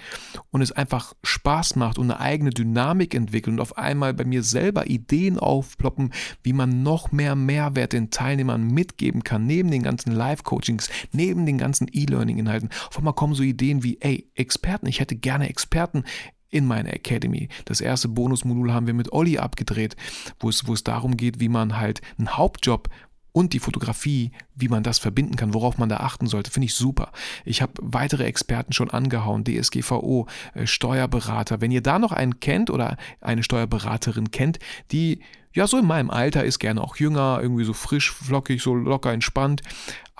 und 0.51 0.61
es 0.61 0.71
einfach 0.71 1.13
Spaß 1.23 1.75
macht 1.75 1.97
und 1.97 2.11
eine 2.11 2.19
eigene 2.19 2.51
Dynamik 2.51 3.13
entwickelt 3.13 3.55
und 3.55 3.61
auf 3.61 3.77
einmal 3.77 4.13
bei 4.13 4.25
mir 4.25 4.43
selber 4.43 4.87
Ideen 4.87 5.39
aufploppen, 5.39 6.13
wie 6.43 6.53
man 6.53 6.83
noch 6.83 7.11
mehr 7.11 7.35
Mehrwert 7.35 7.93
den 7.93 8.11
Teilnehmern 8.11 8.67
mitgeben 8.67 9.23
kann, 9.23 9.45
neben 9.45 9.71
den 9.71 9.83
ganzen 9.83 10.11
Live-Coachings, 10.11 10.89
neben 11.11 11.45
den 11.45 11.57
ganzen 11.57 11.87
E-Learning-Inhalten. 11.91 12.69
Auf 12.89 12.97
einmal 12.97 13.13
kommen 13.13 13.35
so 13.35 13.43
Ideen 13.43 13.83
wie, 13.83 13.99
ey, 14.01 14.29
Experten, 14.35 14.87
ich 14.87 14.99
hätte 14.99 15.15
gerne 15.15 15.49
Experten 15.49 16.03
in 16.49 16.65
meiner 16.65 16.93
Academy. 16.93 17.49
Das 17.65 17.81
erste 17.81 18.07
Bonusmodul 18.07 18.73
haben 18.73 18.87
wir 18.87 18.93
mit 18.93 19.11
Olli 19.13 19.37
abgedreht, 19.37 19.95
wo 20.39 20.49
es, 20.49 20.67
wo 20.67 20.73
es 20.73 20.83
darum 20.83 21.17
geht, 21.17 21.39
wie 21.39 21.49
man 21.49 21.77
halt 21.77 22.01
einen 22.17 22.37
Hauptjob 22.37 22.89
und 23.31 23.53
die 23.53 23.59
Fotografie, 23.59 24.31
wie 24.55 24.67
man 24.67 24.83
das 24.83 24.99
verbinden 24.99 25.35
kann, 25.35 25.53
worauf 25.53 25.77
man 25.77 25.89
da 25.89 25.97
achten 25.97 26.27
sollte, 26.27 26.51
finde 26.51 26.65
ich 26.65 26.73
super. 26.73 27.11
Ich 27.45 27.61
habe 27.61 27.73
weitere 27.79 28.23
Experten 28.23 28.73
schon 28.73 28.89
angehauen, 28.89 29.43
DSGVO, 29.43 30.27
äh, 30.55 30.65
Steuerberater. 30.65 31.61
Wenn 31.61 31.71
ihr 31.71 31.81
da 31.81 31.99
noch 31.99 32.11
einen 32.11 32.39
kennt 32.39 32.69
oder 32.69 32.97
eine 33.21 33.43
Steuerberaterin 33.43 34.31
kennt, 34.31 34.59
die 34.91 35.19
ja 35.53 35.67
so 35.67 35.77
in 35.77 35.85
meinem 35.85 36.09
Alter 36.09 36.43
ist, 36.43 36.59
gerne 36.59 36.81
auch 36.81 36.95
jünger, 36.97 37.39
irgendwie 37.41 37.63
so 37.63 37.73
frisch, 37.73 38.11
flockig, 38.11 38.61
so 38.61 38.75
locker 38.75 39.11
entspannt, 39.11 39.61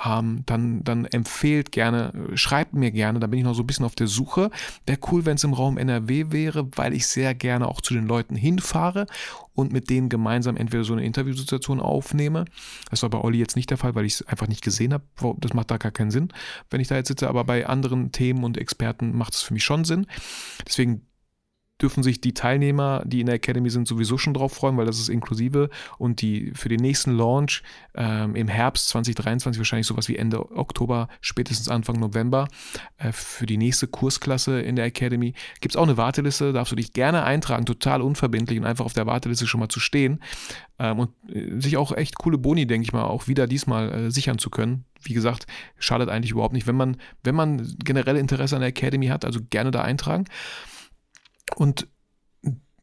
ähm, 0.04 0.44
dann, 0.46 0.84
dann 0.84 1.06
empfehlt 1.06 1.72
gerne, 1.72 2.14
schreibt 2.36 2.74
mir 2.74 2.92
gerne, 2.92 3.20
da 3.20 3.28
bin 3.28 3.40
ich 3.40 3.46
noch 3.46 3.54
so 3.54 3.64
ein 3.64 3.68
bisschen 3.68 3.86
auf 3.86 3.96
der 3.96 4.08
Suche. 4.08 4.50
Wäre 4.86 5.00
cool, 5.12 5.26
wenn 5.26 5.36
es 5.36 5.44
im 5.44 5.54
Raum 5.54 5.78
NRW 5.78 6.32
wäre, 6.32 6.70
weil 6.76 6.94
ich 6.94 7.08
sehr 7.08 7.36
gerne 7.36 7.68
auch 7.68 7.82
zu 7.82 7.94
den 7.94 8.08
Leuten 8.08 8.36
hinfahre 8.36 9.08
und 9.54 9.74
mit 9.74 9.90
denen 9.90 10.08
gemeinsam 10.08 10.56
entweder 10.56 10.84
so 10.84 10.94
eine 10.94 11.04
Interviewsituation 11.04 11.82
aufnehme. 11.82 12.46
Das 12.90 13.02
war 13.04 13.10
bei 13.10 13.20
Olli 13.20 13.40
jetzt 13.40 13.58
nicht 13.58 13.70
der 13.70 13.78
Fall, 13.78 13.94
weil 13.96 14.06
ich 14.06 14.14
es 14.14 14.28
einfach 14.28 14.48
nicht 14.48 14.64
gesehen 14.64 14.94
habe. 14.94 15.04
Das 15.40 15.54
macht 15.54 15.70
da 15.70 15.78
gar 15.78 15.92
keinen 15.92 16.12
Sinn, 16.12 16.30
wenn 16.70 16.80
ich 16.80 16.88
da 16.88 16.96
jetzt 16.96 17.10
sitze, 17.10 17.28
aber 17.28 17.44
bei 17.44 17.68
anderen 17.68 18.12
Themen 18.12 18.44
und 18.44 18.58
Experten 18.58 19.18
macht 19.18 19.34
es 19.34 19.42
für 19.42 19.54
mich 19.54 19.64
schon 19.64 19.84
Sinn. 19.84 20.08
Deswegen 20.66 21.02
dürfen 21.82 22.04
sich 22.04 22.20
die 22.20 22.34
Teilnehmer, 22.34 23.04
die 23.06 23.22
in 23.22 23.28
der 23.28 23.36
Academy 23.36 23.70
sind, 23.70 23.88
sowieso 23.88 24.18
schon 24.18 24.34
drauf 24.34 24.54
freuen, 24.54 24.78
weil 24.78 24.86
das 24.86 25.00
ist 25.00 25.10
inklusive. 25.10 25.70
Und 25.98 26.22
die 26.22 26.52
für 26.54 26.70
den 26.70 26.80
nächsten 26.80 27.12
Launch 27.12 27.64
ähm, 27.96 28.36
im 28.36 28.48
Herbst 28.48 28.90
2023, 28.90 29.60
wahrscheinlich 29.60 29.88
sowas 29.88 30.10
wie 30.10 30.18
Ende 30.18 30.52
Oktober, 30.56 31.08
spätestens 31.22 31.70
Anfang 31.70 32.00
November, 32.00 32.48
äh, 32.98 33.12
für 33.12 33.46
die 33.46 33.58
nächste 33.58 33.88
Kursklasse 33.88 34.60
in 34.60 34.76
der 34.76 34.86
Academy, 34.86 35.34
gibt 35.62 35.76
es 35.76 35.78
auch 35.78 35.84
eine 35.84 35.98
Warteliste. 35.98 36.52
Darfst 36.52 36.72
du 36.72 36.76
dich 36.76 36.94
gerne 36.94 37.24
eintragen, 37.24 37.66
total 37.66 38.02
unverbindlich 38.02 38.60
und 38.60 38.66
einfach 38.66 38.86
auf 38.86 38.94
der 38.94 39.06
Warteliste 39.06 39.48
schon 39.48 39.60
mal 39.60 39.70
zu 39.70 39.80
stehen. 39.80 40.20
Ähm, 40.80 41.00
und 41.00 41.12
äh, 41.34 41.60
sich 41.60 41.78
auch 41.78 41.94
echt 41.94 42.18
coole 42.18 42.38
Boni, 42.38 42.68
denke 42.68 42.84
ich 42.84 42.94
mal, 42.94 43.04
auch 43.04 43.28
wieder 43.28 43.48
diesmal 43.48 43.94
äh, 43.94 44.12
sichern 44.12 44.38
zu 44.38 44.50
können. 44.50 44.86
Wie 45.02 45.14
gesagt, 45.14 45.48
schadet 45.78 46.10
eigentlich 46.10 46.32
überhaupt 46.32 46.54
nicht, 46.54 46.68
wenn 46.68 46.76
man, 46.76 46.98
wenn 47.24 47.36
man 47.36 47.76
generell 47.84 48.18
Interesse 48.18 48.56
an 48.56 48.62
der 48.62 48.70
Academy 48.70 49.08
hat, 49.08 49.24
also 49.24 49.40
gerne 49.50 49.72
da 49.72 49.82
eintragen. 49.82 50.26
Und 51.56 51.88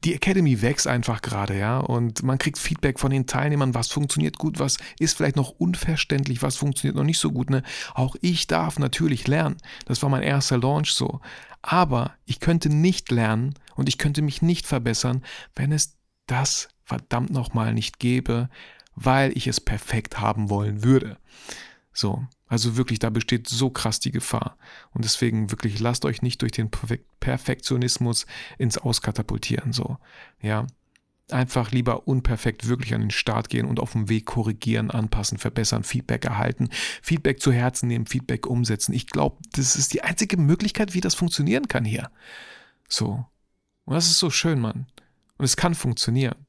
die 0.04 0.14
Academy 0.14 0.62
wächst 0.62 0.86
einfach 0.86 1.20
gerade, 1.20 1.58
ja, 1.58 1.78
und 1.78 2.22
man 2.22 2.38
kriegt 2.38 2.58
Feedback 2.58 3.00
von 3.00 3.10
den 3.10 3.26
Teilnehmern, 3.26 3.74
was 3.74 3.88
funktioniert 3.88 4.38
gut, 4.38 4.58
was 4.58 4.76
ist 5.00 5.16
vielleicht 5.16 5.36
noch 5.36 5.50
unverständlich, 5.50 6.42
was 6.42 6.56
funktioniert 6.56 6.96
noch 6.96 7.04
nicht 7.04 7.18
so 7.18 7.32
gut. 7.32 7.50
Ne? 7.50 7.62
Auch 7.94 8.14
ich 8.20 8.46
darf 8.46 8.78
natürlich 8.78 9.26
lernen. 9.26 9.56
Das 9.86 10.02
war 10.02 10.08
mein 10.08 10.22
erster 10.22 10.58
Launch 10.58 10.92
so. 10.92 11.20
Aber 11.60 12.12
ich 12.24 12.38
könnte 12.38 12.68
nicht 12.68 13.10
lernen 13.10 13.54
und 13.74 13.88
ich 13.88 13.98
könnte 13.98 14.22
mich 14.22 14.42
nicht 14.42 14.66
verbessern, 14.66 15.24
wenn 15.56 15.72
es 15.72 15.96
das 16.26 16.68
verdammt 16.84 17.30
nochmal 17.30 17.74
nicht 17.74 17.98
gäbe, 17.98 18.48
weil 18.94 19.36
ich 19.36 19.48
es 19.48 19.60
perfekt 19.60 20.20
haben 20.20 20.50
wollen 20.50 20.84
würde. 20.84 21.18
So, 21.96 22.26
also 22.46 22.76
wirklich, 22.76 22.98
da 22.98 23.08
besteht 23.08 23.48
so 23.48 23.70
krass 23.70 24.00
die 24.00 24.10
Gefahr. 24.10 24.58
Und 24.92 25.06
deswegen 25.06 25.50
wirklich, 25.50 25.80
lasst 25.80 26.04
euch 26.04 26.20
nicht 26.20 26.42
durch 26.42 26.52
den 26.52 26.70
Perfektionismus 27.20 28.26
ins 28.58 28.76
Auskatapultieren. 28.76 29.72
So, 29.72 29.96
ja. 30.42 30.66
Einfach 31.30 31.72
lieber 31.72 32.06
unperfekt 32.06 32.68
wirklich 32.68 32.94
an 32.94 33.00
den 33.00 33.10
Start 33.10 33.48
gehen 33.48 33.66
und 33.66 33.80
auf 33.80 33.92
dem 33.92 34.10
Weg 34.10 34.26
korrigieren, 34.26 34.90
anpassen, 34.92 35.38
verbessern, 35.38 35.82
Feedback 35.82 36.26
erhalten, 36.26 36.68
Feedback 37.02 37.40
zu 37.40 37.50
Herzen 37.50 37.88
nehmen, 37.88 38.06
Feedback 38.06 38.46
umsetzen. 38.46 38.92
Ich 38.92 39.08
glaube, 39.08 39.38
das 39.52 39.74
ist 39.74 39.94
die 39.94 40.04
einzige 40.04 40.36
Möglichkeit, 40.36 40.92
wie 40.92 41.00
das 41.00 41.14
funktionieren 41.14 41.66
kann 41.66 41.84
hier. 41.84 42.10
So. 42.88 43.24
Und 43.86 43.94
das 43.94 44.06
ist 44.06 44.18
so 44.18 44.30
schön, 44.30 44.60
Mann. 44.60 44.86
Und 45.38 45.46
es 45.46 45.56
kann 45.56 45.74
funktionieren. 45.74 46.46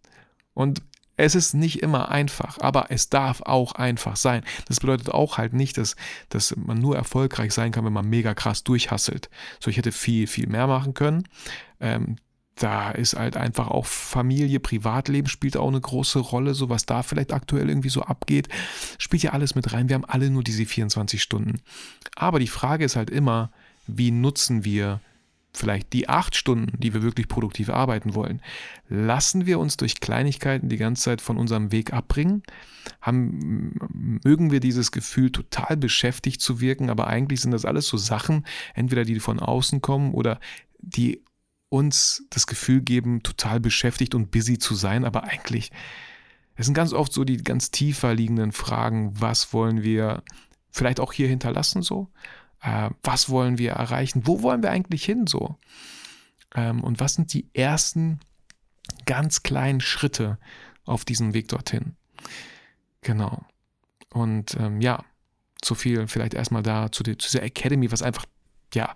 Und 0.54 0.84
es 1.17 1.33
ist 1.36 1.53
nicht 1.53 1.81
immer 1.81 2.09
einfach, 2.09 2.59
aber 2.59 2.88
es 2.89 3.09
darf 3.09 3.41
auch 3.41 3.74
einfach 3.74 4.15
sein. 4.15 4.43
Das 4.67 4.79
bedeutet 4.79 5.09
auch 5.09 5.38
halt 5.38 5.53
nicht, 5.53 5.77
dass, 5.77 5.95
dass 6.29 6.55
man 6.55 6.77
nur 6.77 6.95
erfolgreich 6.95 7.53
sein 7.53 7.71
kann, 7.71 7.83
wenn 7.86 7.93
man 7.93 8.07
mega 8.07 8.33
krass 8.36 8.63
durchhasselt. 8.63 9.29
So, 9.59 9.69
ich 9.69 9.77
hätte 9.77 9.91
viel, 9.91 10.27
viel 10.27 10.47
mehr 10.47 10.67
machen 10.67 10.93
können. 10.93 11.24
Ähm, 11.79 12.17
da 12.55 12.91
ist 12.91 13.15
halt 13.15 13.38
einfach 13.38 13.67
auch 13.67 13.86
Familie, 13.86 14.59
Privatleben 14.59 15.27
spielt 15.27 15.57
auch 15.57 15.67
eine 15.67 15.81
große 15.81 16.19
Rolle, 16.19 16.53
so 16.53 16.69
was 16.69 16.86
da 16.86 17.03
vielleicht 17.03 17.33
aktuell 17.33 17.69
irgendwie 17.69 17.89
so 17.89 18.01
abgeht, 18.01 18.50
spielt 18.97 19.24
ja 19.24 19.31
alles 19.31 19.55
mit 19.55 19.74
rein. 19.74 19.89
Wir 19.89 19.95
haben 19.95 20.05
alle 20.05 20.29
nur 20.29 20.43
diese 20.43 20.65
24 20.65 21.21
Stunden. 21.21 21.62
Aber 22.15 22.39
die 22.39 22.47
Frage 22.47 22.86
ist 22.86 22.95
halt 22.95 23.09
immer, 23.09 23.51
wie 23.86 24.12
nutzen 24.12 24.63
wir 24.63 25.01
vielleicht 25.57 25.93
die 25.93 26.07
acht 26.07 26.35
Stunden, 26.35 26.79
die 26.79 26.93
wir 26.93 27.01
wirklich 27.03 27.27
produktiv 27.27 27.69
arbeiten 27.69 28.15
wollen, 28.15 28.41
lassen 28.87 29.45
wir 29.45 29.59
uns 29.59 29.77
durch 29.77 29.99
Kleinigkeiten 29.99 30.69
die 30.69 30.77
ganze 30.77 31.03
Zeit 31.03 31.21
von 31.21 31.37
unserem 31.37 31.71
Weg 31.71 31.93
abbringen? 31.93 32.43
Haben, 33.01 33.73
mögen 34.23 34.51
wir 34.51 34.59
dieses 34.59 34.91
Gefühl, 34.91 35.31
total 35.31 35.75
beschäftigt 35.77 36.41
zu 36.41 36.61
wirken, 36.61 36.89
aber 36.89 37.07
eigentlich 37.07 37.41
sind 37.41 37.51
das 37.51 37.65
alles 37.65 37.87
so 37.87 37.97
Sachen, 37.97 38.45
entweder 38.73 39.03
die 39.03 39.19
von 39.19 39.39
außen 39.39 39.81
kommen 39.81 40.13
oder 40.13 40.39
die 40.79 41.21
uns 41.69 42.25
das 42.29 42.47
Gefühl 42.47 42.81
geben, 42.81 43.23
total 43.23 43.59
beschäftigt 43.59 44.15
und 44.15 44.31
busy 44.31 44.57
zu 44.57 44.75
sein, 44.75 45.03
aber 45.03 45.23
eigentlich, 45.23 45.71
es 46.55 46.65
sind 46.65 46.75
ganz 46.75 46.93
oft 46.93 47.11
so 47.11 47.23
die 47.23 47.37
ganz 47.37 47.71
tiefer 47.71 48.13
liegenden 48.13 48.51
Fragen, 48.51 49.11
was 49.19 49.53
wollen 49.53 49.83
wir 49.83 50.23
vielleicht 50.71 50.99
auch 50.99 51.13
hier 51.13 51.27
hinterlassen 51.27 51.81
so? 51.81 52.09
Äh, 52.67 52.89
was 53.01 53.29
wollen 53.29 53.57
wir 53.57 53.71
erreichen? 53.71 54.24
Wo 54.25 54.41
wollen 54.41 54.62
wir 54.62 54.71
eigentlich 54.71 55.05
hin 55.05 55.25
so? 55.25 55.55
Ähm, 56.53 56.83
und 56.83 57.00
was 57.00 57.13
sind 57.13 57.33
die 57.33 57.47
ersten 57.53 58.19
ganz 59.05 59.41
kleinen 59.43 59.79
Schritte 59.79 60.38
auf 60.86 61.05
diesem 61.05 61.33
Weg 61.33 61.47
dorthin? 61.47 61.95
Genau. 63.01 63.45
Und 64.09 64.57
ähm, 64.59 64.81
ja, 64.81 65.03
so 65.63 65.75
viel 65.75 66.07
vielleicht 66.07 66.33
erstmal 66.33 66.63
da 66.63 66.91
zu, 66.91 67.03
die, 67.03 67.17
zu 67.17 67.31
dieser 67.31 67.43
Academy, 67.43 67.91
was 67.91 68.01
einfach, 68.01 68.25
ja, 68.74 68.95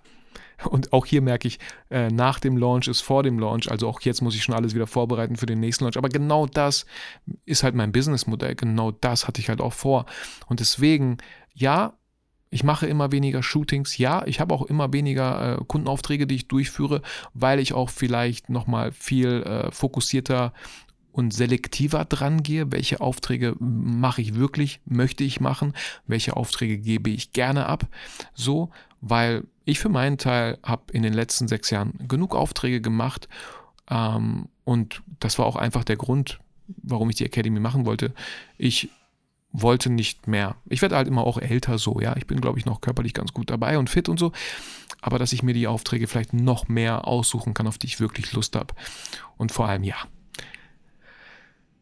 und 0.64 0.92
auch 0.92 1.06
hier 1.06 1.22
merke 1.22 1.48
ich, 1.48 1.58
äh, 1.90 2.08
nach 2.08 2.38
dem 2.38 2.56
Launch 2.56 2.86
ist 2.86 3.00
vor 3.00 3.22
dem 3.22 3.38
Launch. 3.38 3.70
Also 3.70 3.88
auch 3.88 4.00
jetzt 4.02 4.20
muss 4.20 4.36
ich 4.36 4.44
schon 4.44 4.54
alles 4.54 4.74
wieder 4.74 4.86
vorbereiten 4.86 5.36
für 5.36 5.46
den 5.46 5.58
nächsten 5.58 5.84
Launch. 5.84 5.96
Aber 5.96 6.08
genau 6.08 6.46
das 6.46 6.86
ist 7.46 7.64
halt 7.64 7.74
mein 7.74 7.90
Businessmodell. 7.90 8.54
Genau 8.54 8.92
das 8.92 9.26
hatte 9.26 9.40
ich 9.40 9.48
halt 9.48 9.60
auch 9.60 9.72
vor. 9.72 10.06
Und 10.46 10.60
deswegen, 10.60 11.16
ja, 11.52 11.94
ich 12.52 12.64
mache 12.64 12.86
immer 12.86 13.10
weniger 13.10 13.42
Shootings. 13.42 13.96
Ja, 13.96 14.24
ich 14.26 14.38
habe 14.38 14.54
auch 14.54 14.62
immer 14.62 14.92
weniger 14.92 15.58
äh, 15.58 15.64
Kundenaufträge, 15.64 16.26
die 16.26 16.34
ich 16.34 16.48
durchführe, 16.48 17.00
weil 17.32 17.58
ich 17.58 17.72
auch 17.72 17.88
vielleicht 17.88 18.50
nochmal 18.50 18.92
viel 18.92 19.42
äh, 19.42 19.72
fokussierter 19.72 20.52
und 21.12 21.32
selektiver 21.32 22.04
dran 22.04 22.42
gehe, 22.42 22.70
welche 22.70 23.00
Aufträge 23.00 23.56
mache 23.58 24.20
ich 24.20 24.34
wirklich, 24.34 24.80
möchte 24.84 25.24
ich 25.24 25.40
machen, 25.40 25.72
welche 26.06 26.36
Aufträge 26.36 26.78
gebe 26.78 27.08
ich 27.08 27.32
gerne 27.32 27.66
ab, 27.66 27.86
so, 28.34 28.70
weil 29.00 29.44
ich 29.64 29.78
für 29.78 29.88
meinen 29.88 30.18
Teil 30.18 30.58
habe 30.62 30.92
in 30.92 31.02
den 31.02 31.14
letzten 31.14 31.48
sechs 31.48 31.70
Jahren 31.70 31.94
genug 32.06 32.34
Aufträge 32.34 32.82
gemacht 32.82 33.28
ähm, 33.90 34.48
und 34.64 35.02
das 35.20 35.38
war 35.38 35.46
auch 35.46 35.56
einfach 35.56 35.84
der 35.84 35.96
Grund, 35.96 36.38
warum 36.82 37.08
ich 37.08 37.16
die 37.16 37.26
Academy 37.26 37.60
machen 37.60 37.86
wollte. 37.86 38.12
Ich 38.58 38.90
wollte 39.52 39.90
nicht 39.90 40.26
mehr. 40.26 40.56
Ich 40.68 40.82
werde 40.82 40.96
halt 40.96 41.08
immer 41.08 41.24
auch 41.24 41.38
älter 41.38 41.78
so, 41.78 42.00
ja. 42.00 42.16
Ich 42.16 42.26
bin, 42.26 42.40
glaube 42.40 42.58
ich, 42.58 42.64
noch 42.64 42.80
körperlich 42.80 43.14
ganz 43.14 43.32
gut 43.32 43.50
dabei 43.50 43.78
und 43.78 43.90
fit 43.90 44.08
und 44.08 44.18
so. 44.18 44.32
Aber 45.00 45.18
dass 45.18 45.32
ich 45.32 45.42
mir 45.42 45.54
die 45.54 45.66
Aufträge 45.66 46.06
vielleicht 46.06 46.32
noch 46.32 46.68
mehr 46.68 47.06
aussuchen 47.06 47.54
kann, 47.54 47.66
auf 47.66 47.78
die 47.78 47.86
ich 47.86 48.00
wirklich 48.00 48.32
Lust 48.32 48.56
habe. 48.56 48.74
Und 49.36 49.52
vor 49.52 49.68
allem, 49.68 49.84
ja. 49.84 49.96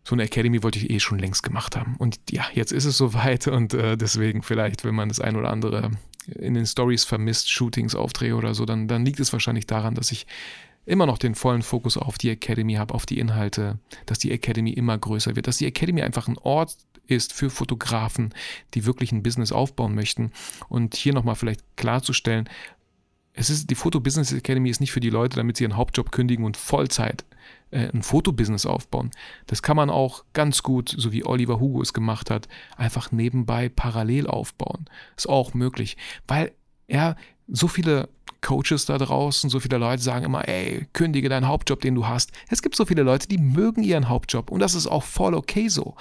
So 0.02 0.14
eine 0.14 0.24
Academy 0.24 0.62
wollte 0.62 0.78
ich 0.78 0.90
eh 0.90 0.98
schon 0.98 1.18
längst 1.18 1.42
gemacht 1.42 1.76
haben. 1.76 1.96
Und 1.96 2.18
ja, 2.30 2.44
jetzt 2.54 2.72
ist 2.72 2.86
es 2.86 2.96
soweit 2.96 3.46
und 3.46 3.74
äh, 3.74 3.96
deswegen 3.96 4.42
vielleicht, 4.42 4.84
wenn 4.84 4.94
man 4.94 5.08
das 5.08 5.20
ein 5.20 5.36
oder 5.36 5.50
andere 5.50 5.92
in 6.26 6.54
den 6.54 6.66
Stories 6.66 7.04
vermisst, 7.04 7.50
Shootings, 7.50 7.94
Aufträge 7.94 8.34
oder 8.34 8.54
so, 8.54 8.64
dann, 8.64 8.88
dann 8.88 9.04
liegt 9.04 9.20
es 9.20 9.32
wahrscheinlich 9.32 9.66
daran, 9.66 9.94
dass 9.94 10.10
ich 10.12 10.26
immer 10.86 11.06
noch 11.06 11.18
den 11.18 11.34
vollen 11.34 11.62
Fokus 11.62 11.96
auf 11.96 12.18
die 12.18 12.30
Academy 12.30 12.74
habe, 12.74 12.94
auf 12.94 13.06
die 13.06 13.18
Inhalte, 13.18 13.78
dass 14.06 14.18
die 14.18 14.32
Academy 14.32 14.70
immer 14.70 14.96
größer 14.98 15.36
wird, 15.36 15.46
dass 15.46 15.58
die 15.58 15.66
Academy 15.66 16.02
einfach 16.02 16.26
ein 16.26 16.38
Ort 16.38 16.76
ist 17.16 17.32
für 17.32 17.50
Fotografen, 17.50 18.34
die 18.74 18.86
wirklich 18.86 19.12
ein 19.12 19.22
Business 19.22 19.52
aufbauen 19.52 19.94
möchten. 19.94 20.32
Und 20.68 20.94
hier 20.96 21.14
nochmal 21.14 21.36
vielleicht 21.36 21.62
klarzustellen, 21.76 22.48
es 23.32 23.48
ist, 23.48 23.70
die 23.70 23.74
Foto 23.74 24.00
Business 24.00 24.32
Academy 24.32 24.70
ist 24.70 24.80
nicht 24.80 24.92
für 24.92 25.00
die 25.00 25.10
Leute, 25.10 25.36
damit 25.36 25.56
sie 25.56 25.64
ihren 25.64 25.76
Hauptjob 25.76 26.10
kündigen 26.10 26.44
und 26.44 26.56
Vollzeit 26.56 27.24
äh, 27.70 27.88
ein 27.92 28.02
Fotobusiness 28.02 28.66
aufbauen. 28.66 29.10
Das 29.46 29.62
kann 29.62 29.76
man 29.76 29.88
auch 29.88 30.24
ganz 30.32 30.62
gut, 30.62 30.94
so 30.96 31.12
wie 31.12 31.24
Oliver 31.24 31.60
Hugo 31.60 31.80
es 31.80 31.92
gemacht 31.92 32.30
hat, 32.30 32.48
einfach 32.76 33.12
nebenbei 33.12 33.68
parallel 33.68 34.26
aufbauen. 34.26 34.86
Ist 35.16 35.28
auch 35.28 35.54
möglich, 35.54 35.96
weil 36.26 36.52
er 36.88 37.16
so 37.46 37.68
viele 37.68 38.08
Coaches 38.42 38.86
da 38.86 38.98
draußen, 38.98 39.50
so 39.50 39.60
viele 39.60 39.78
Leute 39.78 40.02
sagen 40.02 40.24
immer, 40.24 40.48
ey, 40.48 40.86
kündige 40.92 41.28
deinen 41.28 41.46
Hauptjob, 41.46 41.80
den 41.80 41.94
du 41.94 42.06
hast. 42.06 42.32
Es 42.48 42.62
gibt 42.62 42.76
so 42.76 42.86
viele 42.86 43.02
Leute, 43.02 43.28
die 43.28 43.38
mögen 43.38 43.82
ihren 43.82 44.08
Hauptjob 44.08 44.50
und 44.50 44.60
das 44.60 44.74
ist 44.74 44.86
auch 44.86 45.02
voll 45.02 45.34
okay 45.34 45.68
so. 45.68 45.94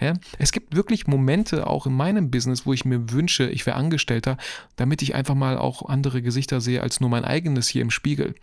Ja? 0.00 0.14
Es 0.38 0.52
gibt 0.52 0.74
wirklich 0.74 1.06
Momente 1.06 1.66
auch 1.66 1.86
in 1.86 1.94
meinem 1.94 2.30
Business, 2.30 2.66
wo 2.66 2.72
ich 2.72 2.84
mir 2.84 3.10
wünsche, 3.10 3.48
ich 3.48 3.64
wäre 3.66 3.76
Angestellter, 3.76 4.36
damit 4.76 5.02
ich 5.02 5.14
einfach 5.14 5.34
mal 5.34 5.56
auch 5.58 5.88
andere 5.88 6.22
Gesichter 6.22 6.60
sehe 6.60 6.82
als 6.82 7.00
nur 7.00 7.10
mein 7.10 7.24
eigenes 7.24 7.68
hier 7.68 7.82
im 7.82 7.90
Spiegel 7.90 8.34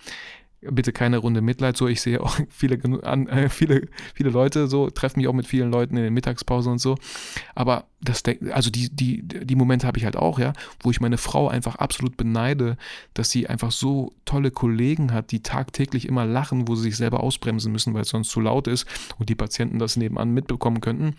bitte 0.62 0.94
keine 0.94 1.18
Runde 1.18 1.42
Mitleid. 1.42 1.76
So, 1.76 1.88
ich 1.88 2.02
sehe 2.02 2.22
auch 2.22 2.38
viele, 2.50 2.76
äh, 2.76 3.50
viele, 3.50 3.88
viele 4.14 4.30
Leute 4.30 4.68
so, 4.68 4.90
treffe 4.90 5.18
mich 5.18 5.28
auch 5.28 5.34
mit 5.34 5.48
vielen 5.48 5.72
Leuten 5.72 5.98
in 5.98 6.04
den 6.04 6.14
Mittagspausen 6.14 6.74
und 6.74 6.80
so. 6.80 6.98
Aber 7.56 7.86
das, 8.02 8.24
also 8.52 8.70
die, 8.70 8.90
die, 8.90 9.22
die 9.24 9.56
Momente 9.56 9.88
habe 9.88 9.98
ich 9.98 10.06
halt 10.06 10.16
auch, 10.16 10.40
ja, 10.40 10.54
wo 10.82 10.92
ich 10.92 11.02
meine 11.02 11.18
Frau 11.18 11.48
einfach 11.48 11.76
absolut 11.76 12.18
beneide, 12.18 12.78
dass 13.14 13.30
sie 13.30 13.48
einfach 13.48 13.72
so 13.72 14.14
tolle 14.26 14.52
Kollegen 14.52 15.14
hat, 15.14 15.32
die 15.32 15.42
tagtäglich 15.42 16.08
immer 16.08 16.26
lachen, 16.26 16.68
wo 16.68 16.76
sie 16.76 16.84
sich 16.84 16.98
selber 16.98 17.22
ausbremsen 17.22 17.72
müssen, 17.72 17.94
weil 17.94 18.02
es 18.02 18.10
sonst 18.10 18.30
zu 18.30 18.40
laut 18.40 18.68
ist 18.68 18.86
und 19.20 19.30
die 19.30 19.36
Patienten 19.36 19.80
das 19.80 19.98
nebenan 19.98 20.32
mitbekommen 20.32 20.82
könnten 20.82 21.16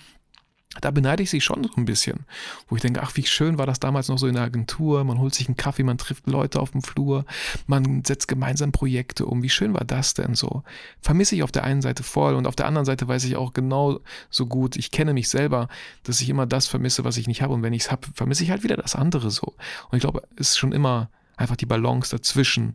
da 0.81 0.91
beneide 0.91 1.23
ich 1.23 1.31
sie 1.31 1.41
schon 1.41 1.65
so 1.65 1.71
ein 1.77 1.85
bisschen, 1.85 2.21
wo 2.69 2.77
ich 2.77 2.83
denke, 2.83 3.03
ach, 3.03 3.15
wie 3.17 3.27
schön 3.27 3.59
war 3.59 3.67
das 3.67 3.79
damals 3.79 4.09
noch 4.09 4.19
so 4.19 4.27
in 4.27 4.35
der 4.35 4.45
Agentur, 4.45 5.05
man 5.05 5.19
holt 5.19 5.35
sich 5.35 5.49
einen 5.49 5.57
Kaffee, 5.57 5.83
man 5.83 5.99
trifft 5.99 6.27
Leute 6.27 6.61
auf 6.61 6.71
dem 6.71 6.83
Flur, 6.83 7.27
man 7.67 8.05
setzt 8.05 8.27
gemeinsam 8.27 8.73
Projekte 8.73 9.27
um, 9.27 9.43
wie 9.43 9.51
schön 9.51 9.75
war 9.75 9.85
das 9.85 10.15
denn 10.15 10.35
so? 10.35 10.63
Vermisse 11.01 11.35
ich 11.35 11.43
auf 11.43 11.53
der 11.53 11.65
einen 11.65 11.83
Seite 11.83 12.03
voll 12.03 12.35
und 12.35 12.47
auf 12.47 12.57
der 12.57 12.67
anderen 12.67 12.87
Seite 12.87 13.07
weiß 13.07 13.25
ich 13.25 13.37
auch 13.37 13.53
genau 13.53 14.01
so 14.31 14.47
gut, 14.47 14.77
ich 14.77 14.91
kenne 14.91 15.13
mich 15.13 15.29
selber, 15.29 15.69
dass 16.05 16.21
ich 16.21 16.31
immer 16.31 16.47
das 16.47 16.67
vermisse, 16.69 17.05
was 17.05 17.19
ich 17.19 17.27
nicht 17.27 17.43
habe 17.43 17.53
und 17.53 17.63
wenn 17.63 17.75
ich 17.75 17.83
es 17.83 17.91
habe, 17.91 18.09
vermisse 18.15 18.43
ich 18.43 18.51
halt 18.51 18.63
wieder 18.63 18.77
das 18.77 18.95
andere 18.95 19.31
so. 19.31 19.55
Und 19.91 19.97
ich 19.97 20.01
glaube, 20.01 20.23
es 20.37 20.51
ist 20.51 20.59
schon 20.59 20.73
immer 20.73 21.11
einfach 21.37 21.57
die 21.57 21.67
Balance 21.67 22.17
dazwischen, 22.17 22.75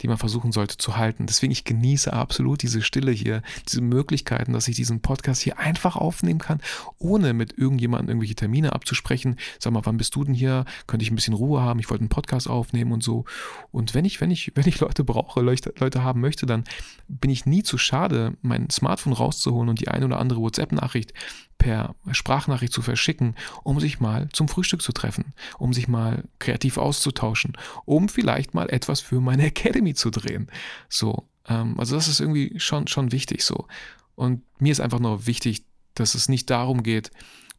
die 0.00 0.08
man 0.08 0.18
versuchen 0.18 0.52
sollte 0.52 0.76
zu 0.76 0.96
halten. 0.96 1.26
Deswegen, 1.26 1.52
ich 1.52 1.64
genieße 1.64 2.12
absolut 2.12 2.62
diese 2.62 2.82
Stille 2.82 3.12
hier, 3.12 3.42
diese 3.68 3.80
Möglichkeiten, 3.80 4.52
dass 4.52 4.68
ich 4.68 4.76
diesen 4.76 5.00
Podcast 5.00 5.42
hier 5.42 5.58
einfach 5.58 5.96
aufnehmen 5.96 6.40
kann, 6.40 6.60
ohne 6.98 7.32
mit 7.32 7.56
irgendjemandem 7.58 8.08
irgendwelche 8.08 8.34
Termine 8.34 8.72
abzusprechen. 8.72 9.36
Sag 9.58 9.72
mal, 9.72 9.84
wann 9.84 9.96
bist 9.96 10.14
du 10.14 10.24
denn 10.24 10.34
hier? 10.34 10.64
Könnte 10.86 11.04
ich 11.04 11.10
ein 11.10 11.14
bisschen 11.14 11.34
Ruhe 11.34 11.62
haben? 11.62 11.78
Ich 11.78 11.90
wollte 11.90 12.02
einen 12.02 12.08
Podcast 12.08 12.48
aufnehmen 12.48 12.92
und 12.92 13.02
so. 13.02 13.24
Und 13.70 13.94
wenn 13.94 14.04
ich, 14.04 14.20
wenn 14.20 14.30
ich, 14.30 14.52
wenn 14.54 14.66
ich 14.66 14.80
Leute 14.80 15.04
brauche, 15.04 15.40
Leute, 15.40 15.72
Leute 15.78 16.02
haben 16.02 16.20
möchte, 16.20 16.46
dann 16.46 16.64
bin 17.08 17.30
ich 17.30 17.46
nie 17.46 17.62
zu 17.62 17.78
schade, 17.78 18.34
mein 18.42 18.70
Smartphone 18.70 19.12
rauszuholen 19.12 19.68
und 19.68 19.80
die 19.80 19.88
eine 19.88 20.06
oder 20.06 20.18
andere 20.18 20.40
WhatsApp-Nachricht 20.40 21.12
per 21.58 21.94
Sprachnachricht 22.10 22.72
zu 22.72 22.82
verschicken, 22.82 23.36
um 23.62 23.78
sich 23.78 24.00
mal 24.00 24.28
zum 24.32 24.48
Frühstück 24.48 24.82
zu 24.82 24.92
treffen, 24.92 25.32
um 25.58 25.72
sich 25.72 25.88
mal 25.88 26.24
kreativ 26.38 26.78
auszutauschen, 26.78 27.56
um 27.84 28.08
vielleicht 28.08 28.54
mal 28.54 28.68
etwas 28.70 29.00
für 29.00 29.20
meine 29.20 29.46
Academy 29.46 29.94
zu 29.94 30.10
drehen. 30.10 30.50
So, 30.88 31.28
ähm, 31.48 31.78
also 31.78 31.94
das 31.94 32.08
ist 32.08 32.20
irgendwie 32.20 32.58
schon, 32.58 32.86
schon 32.88 33.12
wichtig 33.12 33.44
so. 33.44 33.66
Und 34.14 34.42
mir 34.60 34.72
ist 34.72 34.80
einfach 34.80 35.00
nur 35.00 35.26
wichtig, 35.26 35.64
dass 35.94 36.14
es 36.14 36.28
nicht 36.28 36.50
darum 36.50 36.82
geht, 36.82 37.10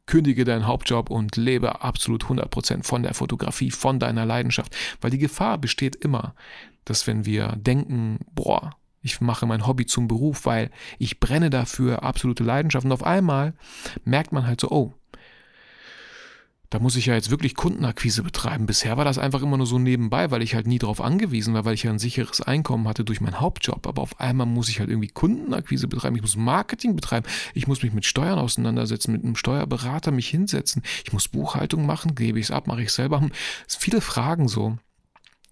kündige 0.05 0.43
deinen 0.43 0.67
Hauptjob 0.67 1.09
und 1.09 1.37
lebe 1.37 1.81
absolut 1.81 2.25
100% 2.25 2.83
von 2.83 3.03
der 3.03 3.13
Fotografie, 3.13 3.71
von 3.71 3.99
deiner 3.99 4.25
Leidenschaft, 4.25 4.75
weil 5.01 5.11
die 5.11 5.17
Gefahr 5.17 5.57
besteht 5.57 5.95
immer, 5.95 6.35
dass 6.85 7.07
wenn 7.07 7.25
wir 7.25 7.55
denken, 7.55 8.19
boah, 8.33 8.75
ich 9.03 9.21
mache 9.21 9.45
mein 9.45 9.67
Hobby 9.67 9.85
zum 9.85 10.07
Beruf, 10.07 10.45
weil 10.45 10.71
ich 10.97 11.19
brenne 11.19 11.49
dafür, 11.49 12.03
absolute 12.03 12.43
Leidenschaft. 12.43 12.85
Und 12.85 12.91
auf 12.91 13.03
einmal 13.03 13.53
merkt 14.05 14.31
man 14.31 14.47
halt 14.47 14.61
so, 14.61 14.71
oh, 14.71 14.93
da 16.69 16.79
muss 16.79 16.95
ich 16.95 17.05
ja 17.05 17.13
jetzt 17.13 17.29
wirklich 17.29 17.53
Kundenakquise 17.53 18.23
betreiben. 18.23 18.65
Bisher 18.65 18.97
war 18.97 19.05
das 19.05 19.19
einfach 19.19 19.43
immer 19.43 19.57
nur 19.57 19.67
so 19.67 19.77
nebenbei, 19.77 20.31
weil 20.31 20.41
ich 20.41 20.55
halt 20.55 20.65
nie 20.65 20.79
darauf 20.79 21.01
angewiesen 21.01 21.53
war, 21.53 21.65
weil 21.65 21.75
ich 21.75 21.83
ja 21.83 21.91
ein 21.91 21.99
sicheres 21.99 22.41
Einkommen 22.41 22.87
hatte 22.87 23.03
durch 23.03 23.21
meinen 23.21 23.39
Hauptjob. 23.39 23.85
Aber 23.85 24.01
auf 24.01 24.19
einmal 24.19 24.47
muss 24.47 24.69
ich 24.69 24.79
halt 24.79 24.89
irgendwie 24.89 25.09
Kundenakquise 25.09 25.87
betreiben. 25.87 26.15
Ich 26.15 26.23
muss 26.23 26.35
Marketing 26.35 26.95
betreiben. 26.95 27.27
Ich 27.53 27.67
muss 27.67 27.83
mich 27.83 27.93
mit 27.93 28.05
Steuern 28.05 28.39
auseinandersetzen, 28.39 29.11
mit 29.11 29.23
einem 29.23 29.35
Steuerberater 29.35 30.09
mich 30.09 30.29
hinsetzen. 30.29 30.81
Ich 31.05 31.13
muss 31.13 31.27
Buchhaltung 31.27 31.85
machen. 31.85 32.15
Gebe 32.15 32.39
ich 32.39 32.45
es 32.45 32.51
ab, 32.51 32.65
mache 32.65 32.81
ich 32.81 32.87
es 32.87 32.95
selber. 32.95 33.21
Es 33.67 33.75
viele 33.75 34.01
Fragen 34.01 34.47
so, 34.47 34.77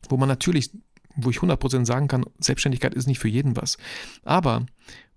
wo 0.09 0.17
man 0.17 0.27
natürlich 0.27 0.71
wo 1.15 1.29
ich 1.29 1.37
100% 1.37 1.85
sagen 1.85 2.07
kann, 2.07 2.25
Selbstständigkeit 2.39 2.93
ist 2.93 3.07
nicht 3.07 3.19
für 3.19 3.27
jeden 3.27 3.55
was. 3.55 3.77
Aber 4.23 4.65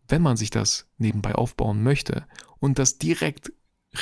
wenn 0.08 0.22
man 0.22 0.36
sich 0.36 0.50
das 0.50 0.86
nebenbei 0.98 1.34
aufbauen 1.34 1.82
möchte 1.82 2.26
und 2.58 2.78
das 2.78 2.98
direkt 2.98 3.52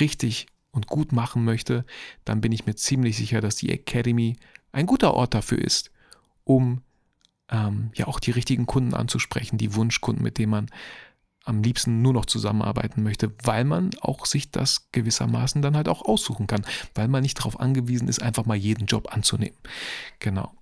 richtig 0.00 0.46
und 0.70 0.86
gut 0.86 1.12
machen 1.12 1.44
möchte, 1.44 1.84
dann 2.24 2.40
bin 2.40 2.52
ich 2.52 2.66
mir 2.66 2.74
ziemlich 2.74 3.16
sicher, 3.16 3.40
dass 3.40 3.56
die 3.56 3.70
Academy 3.70 4.36
ein 4.72 4.86
guter 4.86 5.14
Ort 5.14 5.34
dafür 5.34 5.58
ist, 5.58 5.90
um 6.44 6.82
ähm, 7.50 7.90
ja 7.94 8.06
auch 8.06 8.18
die 8.18 8.30
richtigen 8.30 8.66
Kunden 8.66 8.94
anzusprechen, 8.94 9.58
die 9.58 9.74
Wunschkunden, 9.74 10.24
mit 10.24 10.38
denen 10.38 10.50
man 10.50 10.66
am 11.44 11.62
liebsten 11.62 12.02
nur 12.02 12.12
noch 12.12 12.24
zusammenarbeiten 12.24 13.02
möchte, 13.02 13.32
weil 13.42 13.64
man 13.64 13.90
auch 14.00 14.26
sich 14.26 14.50
das 14.50 14.88
gewissermaßen 14.92 15.60
dann 15.60 15.76
halt 15.76 15.88
auch 15.88 16.02
aussuchen 16.02 16.46
kann, 16.46 16.64
weil 16.94 17.08
man 17.08 17.22
nicht 17.22 17.38
darauf 17.38 17.58
angewiesen 17.58 18.08
ist, 18.08 18.22
einfach 18.22 18.46
mal 18.46 18.56
jeden 18.56 18.86
Job 18.86 19.12
anzunehmen. 19.12 19.58
Genau. 20.20 20.52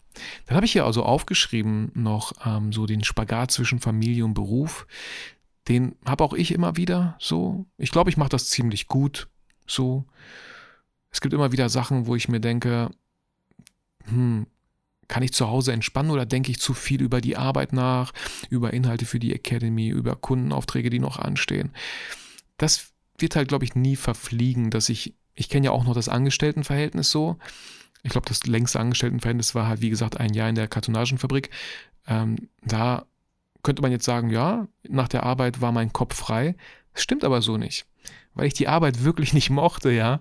Dann 0.47 0.57
habe 0.57 0.67
ich 0.67 0.73
hier 0.73 0.85
also 0.85 1.03
aufgeschrieben 1.03 1.91
noch 1.95 2.33
ähm, 2.45 2.73
so 2.73 2.87
den 2.87 3.05
Spagat 3.05 3.51
zwischen 3.51 3.81
Familie 3.81 4.25
und 4.25 4.35
Beruf. 4.35 4.87
Den 5.69 5.97
habe 6.05 6.25
auch 6.25 6.33
ich 6.33 6.53
immer 6.53 6.77
wieder 6.77 7.17
so. 7.19 7.67
Ich 7.79 7.91
glaube, 7.91 8.11
ich 8.11 8.17
mache 8.17 8.31
das 8.31 8.49
ziemlich 8.49 8.87
gut 8.87 9.29
so. 9.67 10.05
Es 11.11 11.21
gibt 11.21 11.35
immer 11.35 11.53
wieder 11.53 11.69
Sachen, 11.69 12.07
wo 12.07 12.17
ich 12.17 12.29
mir 12.29 12.41
denke, 12.41 12.91
hm, 14.05 14.47
kann 15.09 15.23
ich 15.25 15.33
zu 15.33 15.49
Hause 15.49 15.73
entspannen 15.73 16.13
oder 16.13 16.25
denke 16.25 16.51
ich 16.51 16.61
zu 16.61 16.73
viel 16.73 17.03
über 17.03 17.21
die 17.21 17.37
Arbeit 17.37 17.73
nach, 17.73 18.13
über 18.49 18.73
Inhalte 18.73 19.07
für 19.07 19.19
die 19.19 19.35
Academy, 19.35 19.89
über 19.89 20.15
Kundenaufträge, 20.15 20.89
die 20.89 21.01
noch 21.01 21.19
anstehen? 21.19 21.73
Das 22.59 22.93
wird 23.19 23.37
halt, 23.37 23.49
glaube 23.49 23.65
ich, 23.65 23.75
nie 23.75 23.97
verfliegen, 23.97 24.71
dass 24.71 24.89
ich, 24.89 25.15
ich 25.35 25.49
kenne 25.49 25.67
ja 25.67 25.73
auch 25.73 25.85
noch 25.85 25.95
das 25.95 26.09
Angestelltenverhältnis 26.09 27.11
so. 27.11 27.39
Ich 28.03 28.11
glaube, 28.11 28.29
das 28.29 28.47
längste 28.47 28.81
Angestelltenverhältnis 28.81 29.55
war 29.55 29.67
halt, 29.67 29.81
wie 29.81 29.91
gesagt, 29.91 30.19
ein 30.19 30.33
Jahr 30.33 30.49
in 30.49 30.55
der 30.55 30.69
Kartonagenfabrik. 30.69 31.51
Ähm, 32.07 32.49
da 32.65 33.05
könnte 33.63 33.83
man 33.83 33.93
jetzt 33.93 34.05
sagen, 34.05 34.31
ja, 34.31 34.69
nach 34.89 35.09
der 35.09 35.25
Arbeit 35.25 35.61
war 35.61 35.73
mein 35.73 35.93
Kopf 35.93 36.15
frei. 36.17 36.57
Das 36.95 37.03
stimmt 37.03 37.25
aber 37.25 37.43
so 37.43 37.57
nicht. 37.57 37.87
Weil 38.35 38.47
ich 38.47 38.55
die 38.55 38.69
Arbeit 38.69 39.05
wirklich 39.05 39.35
nicht 39.35 39.51
mochte, 39.51 39.91
ja 39.91 40.21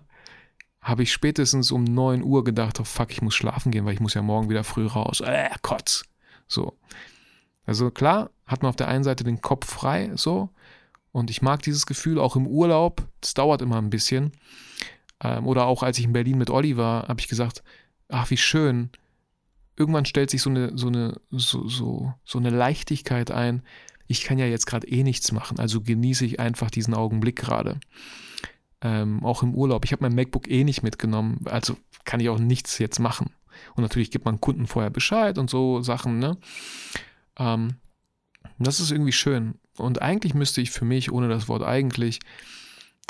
habe 0.82 1.04
ich 1.04 1.12
spätestens 1.12 1.72
um 1.72 1.84
9 1.84 2.24
Uhr 2.24 2.44
gedacht, 2.44 2.80
oh 2.80 2.84
fuck, 2.84 3.12
ich 3.12 3.22
muss 3.22 3.36
schlafen 3.36 3.72
gehen, 3.72 3.86
weil 3.86 3.94
ich 3.94 4.00
muss 4.00 4.14
ja 4.14 4.22
morgen 4.22 4.50
wieder 4.50 4.64
früh 4.64 4.86
raus. 4.86 5.22
Äh, 5.22 5.50
Kotz. 5.62 6.04
So. 6.48 6.78
Also 7.66 7.92
klar, 7.92 8.32
hat 8.46 8.64
man 8.64 8.70
auf 8.70 8.76
der 8.76 8.88
einen 8.88 9.04
Seite 9.04 9.24
den 9.24 9.42
Kopf 9.42 9.70
frei, 9.70 10.12
so. 10.16 10.50
Und 11.12 11.30
ich 11.30 11.42
mag 11.42 11.62
dieses 11.64 11.86
Gefühl 11.86 12.20
auch 12.20 12.36
im 12.36 12.48
Urlaub. 12.48 13.08
Das 13.20 13.34
dauert 13.34 13.62
immer 13.62 13.78
ein 13.78 13.90
bisschen. 13.90 14.32
Ähm, 15.24 15.48
oder 15.48 15.66
auch 15.66 15.84
als 15.84 15.98
ich 16.00 16.06
in 16.06 16.14
Berlin 16.14 16.38
mit 16.38 16.50
Olli 16.50 16.78
war, 16.78 17.08
habe 17.08 17.20
ich 17.20 17.28
gesagt, 17.28 17.64
ach, 18.08 18.30
wie 18.30 18.38
schön. 18.38 18.90
Irgendwann 19.76 20.06
stellt 20.06 20.30
sich 20.30 20.42
so 20.42 20.50
eine, 20.50 20.78
so 20.78 20.88
eine, 20.88 21.20
so, 21.32 21.68
so, 21.68 22.14
so 22.26 22.40
eine 22.40 22.50
Leichtigkeit 22.50 23.32
ein. 23.32 23.64
Ich 24.08 24.24
kann 24.24 24.40
ja 24.40 24.46
jetzt 24.46 24.66
gerade 24.66 24.88
eh 24.88 25.04
nichts 25.04 25.32
machen, 25.32 25.60
also 25.60 25.82
genieße 25.82 26.26
ich 26.26 26.40
einfach 26.40 26.72
diesen 26.72 26.94
Augenblick 26.94 27.36
gerade 27.36 27.80
ähm, 28.82 29.24
auch 29.24 29.44
im 29.44 29.54
Urlaub. 29.54 29.86
Ich 29.86 29.92
habe 29.92 30.04
mein 30.04 30.16
MacBook 30.16 30.50
eh 30.50 30.64
nicht 30.64 30.84
mitgenommen, 30.84 31.42
also 31.46 31.78
kann 32.06 32.20
ich 32.20 32.30
auch 32.30 32.40
nichts 32.40 32.78
jetzt 32.80 33.00
machen. 33.00 33.32
Und 33.76 33.84
natürlich 33.84 34.12
gibt 34.12 34.26
man 34.26 34.40
Kunden 34.40 34.68
vorher 34.68 34.90
Bescheid 34.90 35.38
und 35.38 35.50
so 35.50 35.82
Sachen, 35.82 36.20
ne? 36.20 36.38
Ähm, 37.38 37.76
das 38.58 38.80
ist 38.80 38.92
irgendwie 38.92 39.12
schön. 39.12 39.56
Und 39.78 40.02
eigentlich 40.02 40.34
müsste 40.34 40.62
ich 40.62 40.72
für 40.72 40.86
mich, 40.86 41.12
ohne 41.12 41.28
das 41.28 41.48
Wort 41.48 41.64
eigentlich, 41.64 42.20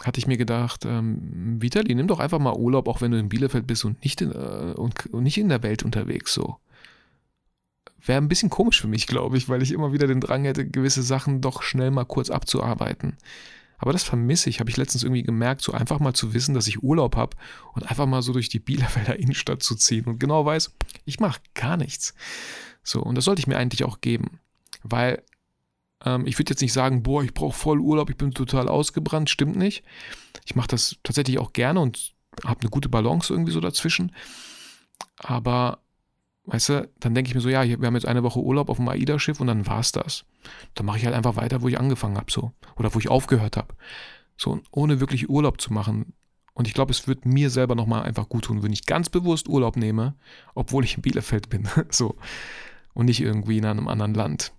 hatte 0.03 0.19
ich 0.19 0.27
mir 0.27 0.37
gedacht, 0.37 0.85
ähm, 0.85 1.61
Vitali, 1.61 1.93
nimm 1.95 2.07
doch 2.07 2.19
einfach 2.19 2.39
mal 2.39 2.55
Urlaub, 2.55 2.87
auch 2.87 3.01
wenn 3.01 3.11
du 3.11 3.19
in 3.19 3.29
Bielefeld 3.29 3.67
bist 3.67 3.85
und 3.85 4.01
nicht 4.03 4.21
in, 4.21 4.31
äh, 4.31 4.73
und, 4.75 5.07
und 5.07 5.23
nicht 5.23 5.37
in 5.37 5.49
der 5.49 5.63
Welt 5.63 5.83
unterwegs 5.83 6.33
so. 6.33 6.57
Wäre 8.05 8.21
ein 8.21 8.29
bisschen 8.29 8.49
komisch 8.49 8.79
für 8.79 8.87
mich, 8.87 9.07
glaube 9.07 9.37
ich, 9.37 9.49
weil 9.49 9.61
ich 9.61 9.71
immer 9.71 9.91
wieder 9.91 10.07
den 10.07 10.21
Drang 10.21 10.45
hätte, 10.45 10.67
gewisse 10.67 11.03
Sachen 11.03 11.41
doch 11.41 11.61
schnell 11.61 11.91
mal 11.91 12.05
kurz 12.05 12.29
abzuarbeiten. 12.29 13.17
Aber 13.77 13.93
das 13.93 14.03
vermisse 14.03 14.49
ich, 14.49 14.59
habe 14.59 14.69
ich 14.69 14.77
letztens 14.77 15.03
irgendwie 15.03 15.23
gemerkt, 15.23 15.61
so 15.61 15.71
einfach 15.71 15.99
mal 15.99 16.13
zu 16.13 16.33
wissen, 16.33 16.53
dass 16.53 16.67
ich 16.67 16.83
Urlaub 16.83 17.15
habe 17.15 17.35
und 17.73 17.89
einfach 17.89 18.05
mal 18.05 18.21
so 18.21 18.33
durch 18.33 18.49
die 18.49 18.59
Bielefelder 18.59 19.17
Innenstadt 19.17 19.63
zu 19.63 19.75
ziehen 19.75 20.05
und 20.05 20.19
genau 20.19 20.45
weiß, 20.45 20.73
ich 21.05 21.19
mache 21.19 21.41
gar 21.55 21.77
nichts. 21.77 22.13
So, 22.83 23.01
und 23.01 23.15
das 23.15 23.25
sollte 23.25 23.39
ich 23.39 23.47
mir 23.47 23.57
eigentlich 23.57 23.83
auch 23.83 24.01
geben. 24.01 24.39
Weil 24.83 25.23
ähm, 26.05 26.25
ich 26.25 26.37
würde 26.37 26.51
jetzt 26.51 26.61
nicht 26.61 26.73
sagen, 26.73 27.03
boah, 27.03 27.23
ich 27.23 27.33
brauche 27.33 27.57
voll 27.57 27.79
Urlaub, 27.79 28.09
ich 28.09 28.17
bin 28.17 28.31
total 28.31 28.67
ausgebrannt, 28.67 29.29
stimmt 29.29 29.55
nicht. 29.55 29.83
Ich 30.45 30.55
mache 30.55 30.67
das 30.67 30.97
tatsächlich 31.03 31.39
auch 31.39 31.53
gerne 31.53 31.79
und 31.79 32.13
habe 32.45 32.61
eine 32.61 32.69
gute 32.69 32.89
Balance 32.89 33.33
irgendwie 33.33 33.51
so 33.51 33.59
dazwischen. 33.59 34.13
Aber 35.17 35.79
Weißt 36.51 36.69
du, 36.69 36.89
dann 36.99 37.13
denke 37.13 37.29
ich 37.29 37.35
mir 37.35 37.41
so, 37.41 37.49
ja, 37.49 37.63
wir 37.63 37.85
haben 37.85 37.93
jetzt 37.93 38.07
eine 38.07 38.23
Woche 38.23 38.39
Urlaub 38.39 38.69
auf 38.69 38.77
dem 38.77 38.87
AIDA-Schiff 38.87 39.39
und 39.39 39.45
dann 39.45 39.67
war 39.67 39.81
es 39.81 39.91
das. 39.91 40.25
Dann 40.73 40.87
mache 40.87 40.97
ich 40.97 41.05
halt 41.05 41.13
einfach 41.13 41.35
weiter, 41.35 41.61
wo 41.61 41.67
ich 41.67 41.79
angefangen 41.79 42.17
habe, 42.17 42.31
so. 42.31 42.53
Oder 42.75 42.91
wo 42.95 42.97
ich 42.97 43.07
aufgehört 43.07 43.55
habe. 43.55 43.75
So, 44.35 44.59
ohne 44.71 44.99
wirklich 44.99 45.29
Urlaub 45.29 45.61
zu 45.61 45.71
machen. 45.71 46.13
Und 46.55 46.67
ich 46.67 46.73
glaube, 46.73 46.91
es 46.91 47.07
wird 47.07 47.23
mir 47.23 47.51
selber 47.51 47.75
nochmal 47.75 48.01
einfach 48.01 48.29
gut 48.29 48.45
tun, 48.45 48.63
wenn 48.63 48.73
ich 48.73 48.87
ganz 48.87 49.09
bewusst 49.09 49.47
Urlaub 49.47 49.77
nehme, 49.77 50.15
obwohl 50.55 50.83
ich 50.83 50.95
in 50.95 51.03
Bielefeld 51.03 51.49
bin. 51.49 51.69
so. 51.91 52.15
Und 52.95 53.05
nicht 53.05 53.21
irgendwie 53.21 53.59
in 53.59 53.65
einem 53.65 53.87
anderen 53.87 54.15
Land. 54.15 54.51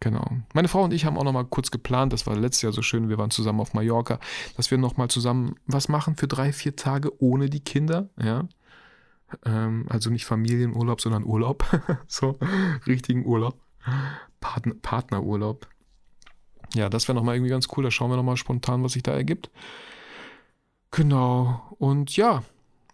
Genau. 0.00 0.24
Meine 0.54 0.68
Frau 0.68 0.84
und 0.84 0.92
ich 0.92 1.04
haben 1.04 1.18
auch 1.18 1.24
nochmal 1.24 1.44
kurz 1.44 1.70
geplant, 1.70 2.12
das 2.12 2.26
war 2.26 2.36
letztes 2.36 2.62
Jahr 2.62 2.72
so 2.72 2.82
schön, 2.82 3.08
wir 3.08 3.18
waren 3.18 3.30
zusammen 3.30 3.60
auf 3.60 3.74
Mallorca, 3.74 4.20
dass 4.56 4.70
wir 4.70 4.78
nochmal 4.78 5.08
zusammen 5.08 5.56
was 5.66 5.88
machen 5.88 6.16
für 6.16 6.28
drei, 6.28 6.52
vier 6.52 6.76
Tage 6.76 7.20
ohne 7.20 7.50
die 7.50 7.60
Kinder, 7.60 8.08
ja. 8.22 8.48
Ähm, 9.44 9.86
also 9.88 10.10
nicht 10.10 10.24
Familienurlaub, 10.24 11.00
sondern 11.00 11.24
Urlaub. 11.24 11.64
so, 12.06 12.38
richtigen 12.86 13.26
Urlaub. 13.26 13.58
Partner, 14.40 14.74
Partnerurlaub. 14.80 15.66
Ja, 16.74 16.88
das 16.88 17.08
wäre 17.08 17.16
nochmal 17.16 17.36
irgendwie 17.36 17.50
ganz 17.50 17.68
cool. 17.76 17.84
Da 17.84 17.90
schauen 17.90 18.10
wir 18.10 18.16
nochmal 18.16 18.36
spontan, 18.36 18.82
was 18.84 18.92
sich 18.92 19.02
da 19.02 19.12
ergibt. 19.12 19.50
Genau. 20.90 21.62
Und 21.78 22.16
ja, 22.16 22.42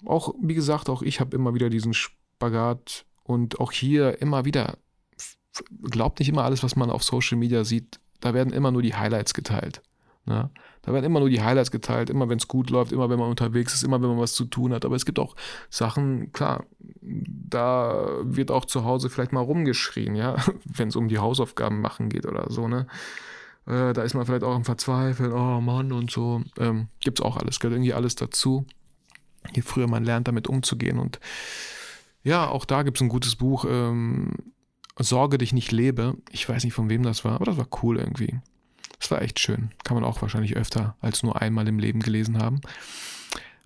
auch, 0.04 0.34
wie 0.40 0.54
gesagt, 0.54 0.88
auch 0.88 1.02
ich 1.02 1.20
habe 1.20 1.36
immer 1.36 1.54
wieder 1.54 1.70
diesen 1.70 1.94
Spagat 1.94 3.04
und 3.24 3.60
auch 3.60 3.72
hier 3.72 4.20
immer 4.20 4.44
wieder, 4.44 4.78
glaubt 5.82 6.18
nicht 6.18 6.28
immer 6.28 6.44
alles, 6.44 6.62
was 6.62 6.76
man 6.76 6.90
auf 6.90 7.02
Social 7.02 7.38
Media 7.38 7.64
sieht. 7.64 8.00
Da 8.20 8.34
werden 8.34 8.52
immer 8.52 8.70
nur 8.70 8.82
die 8.82 8.94
Highlights 8.94 9.34
geteilt. 9.34 9.82
Ne? 10.26 10.50
Da 10.82 10.92
werden 10.92 11.04
immer 11.04 11.20
nur 11.20 11.28
die 11.28 11.42
Highlights 11.42 11.70
geteilt, 11.70 12.10
immer 12.10 12.28
wenn 12.28 12.38
es 12.38 12.48
gut 12.48 12.70
läuft, 12.70 12.92
immer 12.92 13.10
wenn 13.10 13.18
man 13.18 13.30
unterwegs 13.30 13.74
ist, 13.74 13.82
immer 13.82 14.00
wenn 14.00 14.08
man 14.08 14.18
was 14.18 14.34
zu 14.34 14.44
tun 14.44 14.72
hat. 14.72 14.84
Aber 14.84 14.96
es 14.96 15.04
gibt 15.04 15.18
auch 15.18 15.36
Sachen, 15.70 16.32
klar, 16.32 16.64
da 17.00 18.08
wird 18.22 18.50
auch 18.50 18.64
zu 18.64 18.84
Hause 18.84 19.10
vielleicht 19.10 19.32
mal 19.32 19.40
rumgeschrien, 19.40 20.14
ja, 20.14 20.36
wenn 20.64 20.88
es 20.88 20.96
um 20.96 21.08
die 21.08 21.18
Hausaufgaben 21.18 21.80
machen 21.80 22.08
geht 22.08 22.26
oder 22.26 22.50
so, 22.50 22.68
ne? 22.68 22.86
Äh, 23.66 23.94
da 23.94 24.02
ist 24.02 24.14
man 24.14 24.26
vielleicht 24.26 24.44
auch 24.44 24.56
im 24.56 24.64
Verzweifeln, 24.64 25.32
oh 25.32 25.60
Mann 25.60 25.92
und 25.92 26.10
so. 26.10 26.42
Ähm, 26.58 26.88
gibt's 27.00 27.22
auch 27.22 27.38
alles, 27.38 27.60
gehört 27.60 27.76
irgendwie 27.76 27.94
alles 27.94 28.14
dazu. 28.14 28.66
Je 29.54 29.62
früher 29.62 29.88
man 29.88 30.04
lernt, 30.04 30.28
damit 30.28 30.48
umzugehen. 30.48 30.98
Und 30.98 31.18
ja, 32.22 32.46
auch 32.48 32.66
da 32.66 32.82
gibt 32.82 32.98
es 32.98 33.02
ein 33.02 33.08
gutes 33.08 33.36
Buch, 33.36 33.64
ähm, 33.66 34.32
Sorge 34.98 35.38
dich 35.38 35.52
nicht 35.52 35.72
lebe. 35.72 36.16
Ich 36.30 36.48
weiß 36.48 36.64
nicht, 36.64 36.74
von 36.74 36.88
wem 36.88 37.02
das 37.02 37.24
war, 37.24 37.32
aber 37.32 37.46
das 37.46 37.56
war 37.56 37.68
cool 37.82 37.98
irgendwie. 37.98 38.40
Das 38.98 39.10
war 39.10 39.22
echt 39.22 39.40
schön. 39.40 39.70
Kann 39.84 39.96
man 39.96 40.04
auch 40.04 40.22
wahrscheinlich 40.22 40.56
öfter 40.56 40.96
als 41.00 41.22
nur 41.22 41.40
einmal 41.40 41.66
im 41.68 41.78
Leben 41.78 42.00
gelesen 42.00 42.38
haben. 42.38 42.60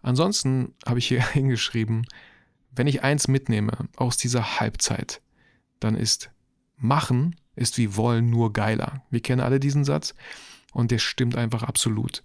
Ansonsten 0.02 0.74
habe 0.86 0.98
ich 0.98 1.08
hier 1.08 1.22
hingeschrieben, 1.32 2.06
wenn 2.70 2.86
ich 2.86 3.02
eins 3.02 3.28
mitnehme 3.28 3.88
aus 3.96 4.16
dieser 4.16 4.60
Halbzeit, 4.60 5.20
dann 5.80 5.96
ist 5.96 6.30
machen 6.76 7.34
ist 7.58 7.76
wie 7.76 7.96
wollen 7.96 8.30
nur 8.30 8.52
geiler. 8.52 9.02
Wir 9.10 9.20
kennen 9.20 9.40
alle 9.40 9.60
diesen 9.60 9.84
Satz 9.84 10.14
und 10.72 10.90
der 10.90 10.98
stimmt 10.98 11.36
einfach 11.36 11.62
absolut. 11.62 12.22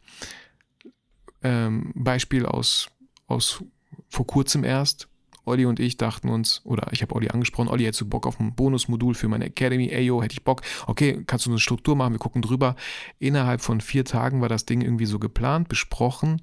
Ähm, 1.42 1.92
Beispiel 1.96 2.46
aus, 2.46 2.89
aus 3.28 3.63
vor 4.10 4.28
kurzem 4.28 4.63
erst. 4.63 5.10
Olli 5.45 5.65
und 5.65 5.79
ich 5.79 5.97
dachten 5.97 6.29
uns, 6.29 6.62
oder 6.63 6.88
ich 6.91 7.01
habe 7.01 7.13
Olli 7.15 7.29
angesprochen, 7.29 7.67
Olli, 7.67 7.84
hättest 7.84 8.01
du 8.01 8.06
Bock 8.10 8.25
auf 8.25 8.39
ein 8.39 8.56
Bonusmodul 8.56 9.13
für 9.13 9.27
meine 9.27 9.45
Academy? 9.45 9.89
Eyo, 9.89 10.23
hätte 10.23 10.34
ich 10.34 10.43
Bock. 10.43 10.62
Okay, 10.88 11.23
kannst 11.27 11.45
du 11.45 11.49
eine 11.49 11.60
Struktur 11.60 11.95
machen? 11.95 12.13
Wir 12.13 12.19
gucken 12.19 12.41
drüber. 12.41 12.75
Innerhalb 13.19 13.62
von 13.62 13.82
vier 13.82 14.06
Tagen 14.06 14.41
war 14.41 14.49
das 14.49 14.65
Ding 14.65 14.82
irgendwie 14.82 15.06
so 15.06 15.19
geplant, 15.19 15.67
besprochen. 15.67 16.41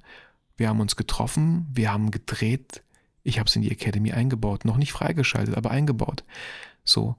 Wir 0.55 0.69
haben 0.69 0.79
uns 0.79 0.95
getroffen, 0.95 1.67
wir 1.73 1.91
haben 1.91 2.11
gedreht. 2.11 2.83
Ich 3.23 3.39
habe 3.39 3.47
es 3.47 3.55
in 3.55 3.63
die 3.63 3.71
Academy 3.71 4.11
eingebaut. 4.11 4.65
Noch 4.65 4.77
nicht 4.77 4.91
freigeschaltet, 4.91 5.55
aber 5.55 5.71
eingebaut. 5.71 6.23
So. 6.83 7.15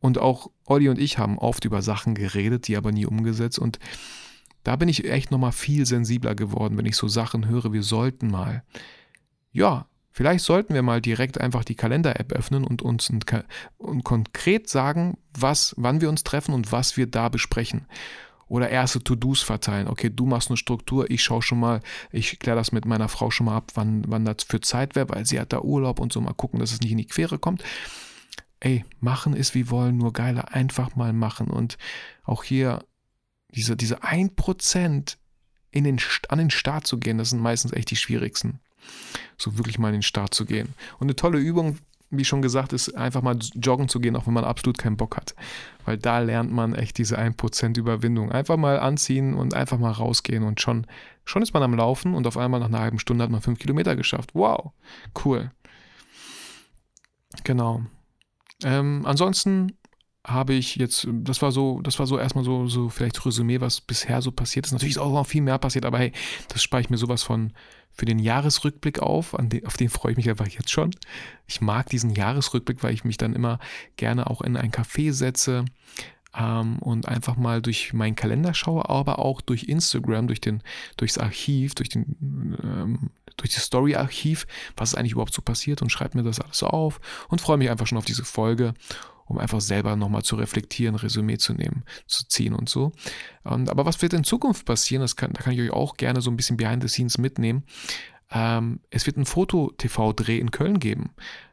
Und 0.00 0.18
auch 0.18 0.50
Olli 0.64 0.88
und 0.88 0.98
ich 0.98 1.18
haben 1.18 1.38
oft 1.38 1.64
über 1.64 1.82
Sachen 1.82 2.14
geredet, 2.14 2.68
die 2.68 2.76
aber 2.76 2.92
nie 2.92 3.06
umgesetzt. 3.06 3.58
Und 3.58 3.80
da 4.62 4.76
bin 4.76 4.88
ich 4.88 5.04
echt 5.04 5.30
nochmal 5.30 5.52
viel 5.52 5.86
sensibler 5.86 6.34
geworden, 6.34 6.76
wenn 6.76 6.86
ich 6.86 6.96
so 6.96 7.08
Sachen 7.08 7.48
höre, 7.48 7.72
wir 7.72 7.82
sollten 7.82 8.30
mal. 8.30 8.62
Ja, 9.50 9.86
Vielleicht 10.10 10.44
sollten 10.44 10.74
wir 10.74 10.82
mal 10.82 11.00
direkt 11.00 11.40
einfach 11.40 11.64
die 11.64 11.74
Kalender-App 11.74 12.32
öffnen 12.32 12.64
und 12.64 12.82
uns 12.82 13.10
ein, 13.10 13.20
und 13.76 14.04
konkret 14.04 14.68
sagen, 14.68 15.18
was, 15.32 15.74
wann 15.76 16.00
wir 16.00 16.08
uns 16.08 16.24
treffen 16.24 16.54
und 16.54 16.72
was 16.72 16.96
wir 16.96 17.06
da 17.06 17.28
besprechen. 17.28 17.86
Oder 18.48 18.70
erste 18.70 19.02
To-Dos 19.04 19.42
verteilen. 19.42 19.88
Okay, 19.88 20.10
du 20.10 20.24
machst 20.24 20.48
eine 20.48 20.56
Struktur, 20.56 21.10
ich 21.10 21.22
schaue 21.22 21.42
schon 21.42 21.60
mal, 21.60 21.82
ich 22.10 22.38
kläre 22.38 22.56
das 22.56 22.72
mit 22.72 22.86
meiner 22.86 23.08
Frau 23.08 23.30
schon 23.30 23.46
mal 23.46 23.56
ab, 23.56 23.72
wann, 23.74 24.04
wann 24.08 24.24
das 24.24 24.42
für 24.48 24.60
Zeit 24.60 24.96
wäre, 24.96 25.10
weil 25.10 25.26
sie 25.26 25.38
hat 25.38 25.52
da 25.52 25.60
Urlaub 25.60 26.00
und 26.00 26.12
so 26.12 26.20
mal 26.20 26.32
gucken, 26.32 26.58
dass 26.58 26.72
es 26.72 26.80
nicht 26.80 26.92
in 26.92 26.98
die 26.98 27.06
Quere 27.06 27.38
kommt. 27.38 27.62
Ey, 28.60 28.84
machen 29.00 29.34
ist 29.34 29.54
wie 29.54 29.70
wollen, 29.70 29.98
nur 29.98 30.12
geiler, 30.12 30.52
einfach 30.52 30.96
mal 30.96 31.12
machen. 31.12 31.48
Und 31.48 31.76
auch 32.24 32.42
hier 32.42 32.84
diese, 33.54 33.76
diese 33.76 34.02
1% 34.02 35.16
in 35.70 35.84
den, 35.84 36.00
an 36.28 36.38
den 36.38 36.50
Start 36.50 36.86
zu 36.86 36.98
gehen, 36.98 37.18
das 37.18 37.30
sind 37.30 37.40
meistens 37.40 37.72
echt 37.72 37.90
die 37.90 37.96
schwierigsten 37.96 38.60
so 39.36 39.56
wirklich 39.56 39.78
mal 39.78 39.88
in 39.88 39.94
den 39.94 40.02
Start 40.02 40.34
zu 40.34 40.44
gehen. 40.44 40.74
Und 40.98 41.06
eine 41.06 41.16
tolle 41.16 41.38
Übung, 41.38 41.78
wie 42.10 42.24
schon 42.24 42.42
gesagt, 42.42 42.72
ist 42.72 42.96
einfach 42.96 43.22
mal 43.22 43.36
joggen 43.54 43.88
zu 43.88 44.00
gehen, 44.00 44.16
auch 44.16 44.26
wenn 44.26 44.34
man 44.34 44.44
absolut 44.44 44.78
keinen 44.78 44.96
Bock 44.96 45.16
hat. 45.16 45.34
Weil 45.84 45.98
da 45.98 46.18
lernt 46.20 46.50
man 46.52 46.74
echt 46.74 46.98
diese 46.98 47.18
1% 47.18 47.78
Überwindung. 47.78 48.32
Einfach 48.32 48.56
mal 48.56 48.80
anziehen 48.80 49.34
und 49.34 49.54
einfach 49.54 49.78
mal 49.78 49.92
rausgehen 49.92 50.42
und 50.42 50.60
schon, 50.60 50.86
schon 51.24 51.42
ist 51.42 51.54
man 51.54 51.62
am 51.62 51.74
Laufen 51.74 52.14
und 52.14 52.26
auf 52.26 52.36
einmal 52.36 52.60
nach 52.60 52.68
einer 52.68 52.80
halben 52.80 52.98
Stunde 52.98 53.24
hat 53.24 53.30
man 53.30 53.42
5 53.42 53.58
Kilometer 53.58 53.94
geschafft. 53.94 54.30
Wow, 54.34 54.72
cool. 55.24 55.50
Genau. 57.44 57.82
Ähm, 58.64 59.02
ansonsten 59.04 59.77
habe 60.28 60.54
ich 60.54 60.76
jetzt, 60.76 61.06
das 61.10 61.42
war 61.42 61.52
so, 61.52 61.80
das 61.82 61.98
war 61.98 62.06
so 62.06 62.18
erstmal 62.18 62.44
so, 62.44 62.66
so 62.66 62.88
vielleicht 62.88 63.24
Resümee, 63.24 63.60
was 63.60 63.80
bisher 63.80 64.22
so 64.22 64.30
passiert 64.30 64.66
ist. 64.66 64.72
Natürlich 64.72 64.96
ist 64.96 65.02
auch 65.02 65.12
noch 65.12 65.26
viel 65.26 65.42
mehr 65.42 65.58
passiert, 65.58 65.84
aber 65.84 65.98
hey, 65.98 66.12
das 66.48 66.62
spare 66.62 66.82
ich 66.82 66.90
mir 66.90 66.98
sowas 66.98 67.22
von 67.22 67.52
für 67.92 68.06
den 68.06 68.20
Jahresrückblick 68.20 69.00
auf, 69.00 69.34
den, 69.38 69.66
auf 69.66 69.76
den 69.76 69.88
freue 69.88 70.12
ich 70.12 70.16
mich 70.16 70.30
einfach 70.30 70.46
jetzt 70.46 70.70
schon. 70.70 70.92
Ich 71.46 71.60
mag 71.60 71.88
diesen 71.88 72.10
Jahresrückblick, 72.10 72.82
weil 72.82 72.94
ich 72.94 73.04
mich 73.04 73.16
dann 73.16 73.34
immer 73.34 73.58
gerne 73.96 74.30
auch 74.30 74.40
in 74.40 74.56
ein 74.56 74.70
Café 74.70 75.12
setze 75.12 75.64
ähm, 76.36 76.78
und 76.78 77.08
einfach 77.08 77.36
mal 77.36 77.60
durch 77.60 77.92
meinen 77.92 78.14
Kalender 78.14 78.54
schaue, 78.54 78.88
aber 78.88 79.18
auch 79.18 79.40
durch 79.40 79.64
Instagram, 79.64 80.28
durch 80.28 80.40
den, 80.40 80.62
durchs 80.96 81.18
Archiv, 81.18 81.74
durch 81.74 81.88
den, 81.88 82.56
ähm, 82.62 83.10
durch 83.36 83.54
das 83.54 83.64
Story-Archiv, 83.64 84.46
was 84.76 84.90
ist 84.90 84.94
eigentlich 84.94 85.12
überhaupt 85.12 85.34
so 85.34 85.42
passiert 85.42 85.82
und 85.82 85.90
schreibe 85.90 86.18
mir 86.18 86.24
das 86.24 86.40
alles 86.40 86.62
auf 86.62 87.00
und 87.28 87.40
freue 87.40 87.56
mich 87.56 87.70
einfach 87.70 87.86
schon 87.86 87.98
auf 87.98 88.04
diese 88.04 88.24
Folge 88.24 88.74
um 89.28 89.38
einfach 89.38 89.60
selber 89.60 89.96
nochmal 89.96 90.22
zu 90.22 90.36
reflektieren, 90.36 90.94
Resümee 90.94 91.38
zu 91.38 91.54
nehmen, 91.54 91.84
zu 92.06 92.26
ziehen 92.26 92.54
und 92.54 92.68
so. 92.68 92.92
Und, 93.44 93.70
aber 93.70 93.84
was 93.86 94.02
wird 94.02 94.12
in 94.12 94.24
Zukunft 94.24 94.66
passieren? 94.66 95.02
Das 95.02 95.16
kann, 95.16 95.32
da 95.32 95.42
kann 95.42 95.52
ich 95.52 95.60
euch 95.60 95.70
auch 95.70 95.96
gerne 95.96 96.20
so 96.20 96.30
ein 96.30 96.36
bisschen 96.36 96.56
behind 96.56 96.82
the 96.82 96.88
scenes 96.88 97.18
mitnehmen. 97.18 97.64
Ähm, 98.30 98.80
es 98.90 99.06
wird 99.06 99.16
einen 99.16 99.26
Foto-TV-Dreh 99.26 100.38
in 100.38 100.50
Köln 100.50 100.80
geben, 100.80 101.10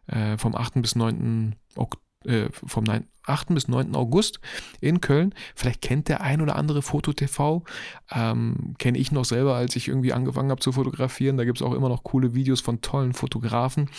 äh, 0.07 0.37
vom 0.37 0.55
8. 0.55 0.81
bis 0.81 0.95
9. 0.95 1.55
Oktober 1.75 2.01
äh, 2.25 2.49
vom 2.51 2.85
8. 3.27 3.53
bis 3.53 3.67
9. 3.67 3.95
August 3.95 4.39
in 4.81 5.01
Köln. 5.01 5.33
Vielleicht 5.55 5.81
kennt 5.81 6.09
der 6.09 6.21
ein 6.21 6.41
oder 6.41 6.55
andere 6.55 6.81
Foto-TV. 6.81 7.63
Ähm, 8.11 8.75
Kenne 8.77 8.97
ich 8.97 9.11
noch 9.11 9.25
selber, 9.25 9.55
als 9.55 9.75
ich 9.75 9.87
irgendwie 9.87 10.13
angefangen 10.13 10.51
habe 10.51 10.61
zu 10.61 10.71
fotografieren. 10.71 11.37
Da 11.37 11.45
gibt 11.45 11.59
es 11.59 11.61
auch 11.65 11.73
immer 11.73 11.89
noch 11.89 12.03
coole 12.03 12.33
Videos 12.33 12.61
von 12.61 12.81
tollen 12.81 13.13
Fotografen. 13.13 13.89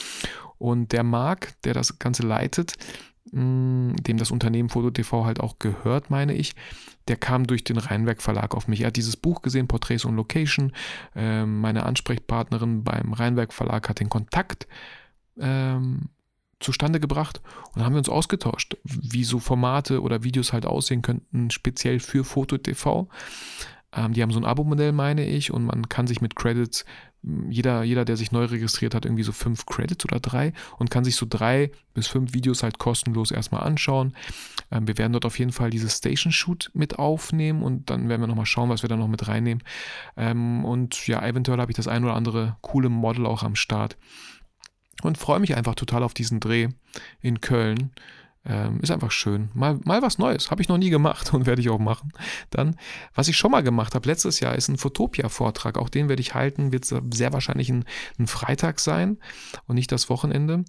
Und 0.58 0.92
der 0.92 1.02
Marc, 1.02 1.60
der 1.62 1.74
das 1.74 1.98
Ganze 1.98 2.22
leitet, 2.22 2.74
dem 3.32 4.16
das 4.18 4.30
Unternehmen 4.30 4.68
FotoTV 4.68 5.24
halt 5.24 5.40
auch 5.40 5.58
gehört, 5.58 6.10
meine 6.10 6.34
ich, 6.34 6.54
der 7.08 7.16
kam 7.16 7.46
durch 7.46 7.64
den 7.64 7.78
Rheinwerk 7.78 8.22
Verlag 8.22 8.54
auf 8.54 8.68
mich. 8.68 8.82
Er 8.82 8.88
hat 8.88 8.96
dieses 8.96 9.16
Buch 9.16 9.42
gesehen, 9.42 9.68
Portraits 9.68 10.04
und 10.04 10.16
Location. 10.16 10.72
Ähm, 11.14 11.60
meine 11.60 11.84
Ansprechpartnerin 11.86 12.84
beim 12.84 13.12
Rheinwerk 13.12 13.52
Verlag 13.52 13.88
hat 13.88 14.00
den 14.00 14.08
Kontakt 14.08 14.66
ähm, 15.38 16.08
zustande 16.60 17.00
gebracht 17.00 17.40
und 17.74 17.84
haben 17.84 17.94
wir 17.94 17.98
uns 17.98 18.08
ausgetauscht, 18.08 18.76
wie 18.84 19.24
so 19.24 19.38
Formate 19.38 20.00
oder 20.00 20.24
Videos 20.24 20.52
halt 20.52 20.66
aussehen 20.66 21.02
könnten, 21.02 21.50
speziell 21.50 22.00
für 22.00 22.24
FotoTV. 22.24 23.08
Ähm, 23.92 24.12
die 24.12 24.22
haben 24.22 24.30
so 24.30 24.40
ein 24.40 24.44
Abo-Modell, 24.44 24.92
meine 24.92 25.26
ich, 25.26 25.52
und 25.52 25.64
man 25.64 25.88
kann 25.88 26.06
sich 26.06 26.20
mit 26.20 26.36
Credits, 26.36 26.84
jeder, 27.22 27.82
jeder, 27.82 28.04
der 28.04 28.16
sich 28.16 28.30
neu 28.30 28.44
registriert 28.44 28.94
hat, 28.94 29.04
irgendwie 29.04 29.22
so 29.22 29.32
fünf 29.32 29.66
Credits 29.66 30.04
oder 30.04 30.20
drei 30.20 30.52
und 30.78 30.90
kann 30.90 31.04
sich 31.04 31.16
so 31.16 31.26
drei 31.28 31.72
bis 31.92 32.06
fünf 32.06 32.34
Videos 32.34 32.62
halt 32.62 32.78
kostenlos 32.78 33.30
erstmal 33.30 33.62
anschauen. 33.62 34.14
Ähm, 34.70 34.86
wir 34.86 34.96
werden 34.98 35.12
dort 35.12 35.24
auf 35.24 35.38
jeden 35.38 35.52
Fall 35.52 35.70
dieses 35.70 35.96
Station 35.96 36.32
Shoot 36.32 36.70
mit 36.74 36.98
aufnehmen 36.98 37.62
und 37.62 37.90
dann 37.90 38.08
werden 38.08 38.20
wir 38.20 38.28
nochmal 38.28 38.46
schauen, 38.46 38.68
was 38.68 38.82
wir 38.82 38.88
da 38.88 38.96
noch 38.96 39.08
mit 39.08 39.26
reinnehmen. 39.26 39.62
Ähm, 40.16 40.64
und 40.64 41.06
ja, 41.06 41.24
eventuell 41.26 41.58
habe 41.58 41.72
ich 41.72 41.76
das 41.76 41.88
ein 41.88 42.04
oder 42.04 42.14
andere 42.14 42.56
coole 42.60 42.88
Model 42.88 43.26
auch 43.26 43.42
am 43.42 43.56
Start 43.56 43.96
und 45.02 45.18
freue 45.18 45.40
mich 45.40 45.56
einfach 45.56 45.74
total 45.74 46.02
auf 46.02 46.14
diesen 46.14 46.40
Dreh 46.40 46.68
in 47.20 47.40
Köln. 47.40 47.90
Ähm, 48.48 48.78
ist 48.80 48.92
einfach 48.92 49.10
schön. 49.10 49.50
Mal, 49.54 49.80
mal 49.84 50.02
was 50.02 50.18
Neues. 50.18 50.50
Habe 50.50 50.62
ich 50.62 50.68
noch 50.68 50.78
nie 50.78 50.90
gemacht 50.90 51.32
und 51.34 51.46
werde 51.46 51.60
ich 51.60 51.68
auch 51.68 51.78
machen. 51.78 52.12
Dann, 52.50 52.76
was 53.14 53.28
ich 53.28 53.36
schon 53.36 53.50
mal 53.50 53.62
gemacht 53.62 53.94
habe 53.94 54.08
letztes 54.08 54.40
Jahr, 54.40 54.54
ist 54.54 54.68
ein 54.68 54.78
Fotopia-Vortrag. 54.78 55.78
Auch 55.78 55.88
den 55.88 56.08
werde 56.08 56.20
ich 56.20 56.34
halten. 56.34 56.72
Wird 56.72 56.84
sehr 56.84 57.32
wahrscheinlich 57.32 57.70
ein, 57.70 57.84
ein 58.18 58.26
Freitag 58.26 58.78
sein 58.78 59.18
und 59.66 59.74
nicht 59.74 59.90
das 59.90 60.08
Wochenende. 60.08 60.64